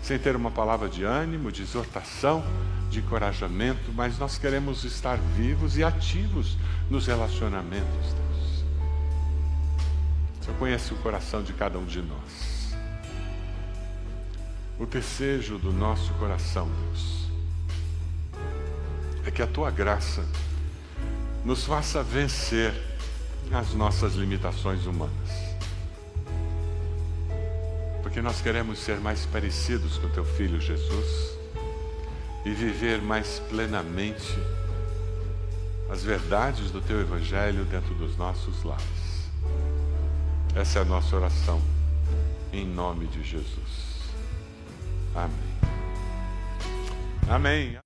sem 0.06 0.20
ter 0.20 0.36
uma 0.36 0.52
palavra 0.52 0.88
de 0.88 1.04
ânimo, 1.04 1.52
de 1.52 1.64
exortação, 1.64 2.46
de 2.92 3.00
encorajamento, 3.00 3.92
mas 3.92 4.20
nós 4.20 4.38
queremos 4.38 4.84
estar 4.84 5.18
vivos 5.18 5.80
e 5.80 5.84
ativos 5.84 6.56
nos 6.92 7.08
relacionamentos, 7.08 8.14
Deus. 8.14 8.64
O 10.40 10.46
Senhor 10.46 10.58
conhece 10.60 10.94
o 10.94 10.98
coração 10.98 11.42
de 11.42 11.54
cada 11.54 11.80
um 11.80 11.86
de 11.86 12.04
nós. 12.04 12.76
O 14.78 14.86
desejo 14.86 15.58
do 15.58 15.74
nosso 15.74 16.14
coração, 16.14 16.70
Deus, 16.84 17.32
é 19.26 19.32
que 19.32 19.42
a 19.42 19.48
tua 19.48 19.72
graça 19.72 20.24
nos 21.44 21.64
faça 21.64 22.04
vencer 22.04 22.80
as 23.52 23.74
nossas 23.74 24.14
limitações 24.14 24.86
humanas. 24.86 25.45
Porque 28.06 28.22
nós 28.22 28.40
queremos 28.40 28.78
ser 28.78 29.00
mais 29.00 29.26
parecidos 29.26 29.98
com 29.98 30.08
teu 30.10 30.24
filho 30.24 30.62
Jesus 30.62 31.40
e 32.46 32.52
viver 32.52 33.02
mais 33.02 33.40
plenamente 33.50 34.32
as 35.90 36.04
verdades 36.04 36.70
do 36.70 36.80
teu 36.82 37.02
evangelho 37.02 37.66
dentro 37.66 37.96
dos 37.96 38.16
nossos 38.16 38.64
lares. 38.64 38.86
Essa 40.56 40.80
é 40.80 40.82
a 40.84 40.86
nossa 40.86 41.16
oração 41.16 41.60
em 42.54 42.64
nome 42.64 43.08
de 43.08 43.24
Jesus. 43.24 44.04
Amém. 45.16 45.56
Amém. 47.28 47.85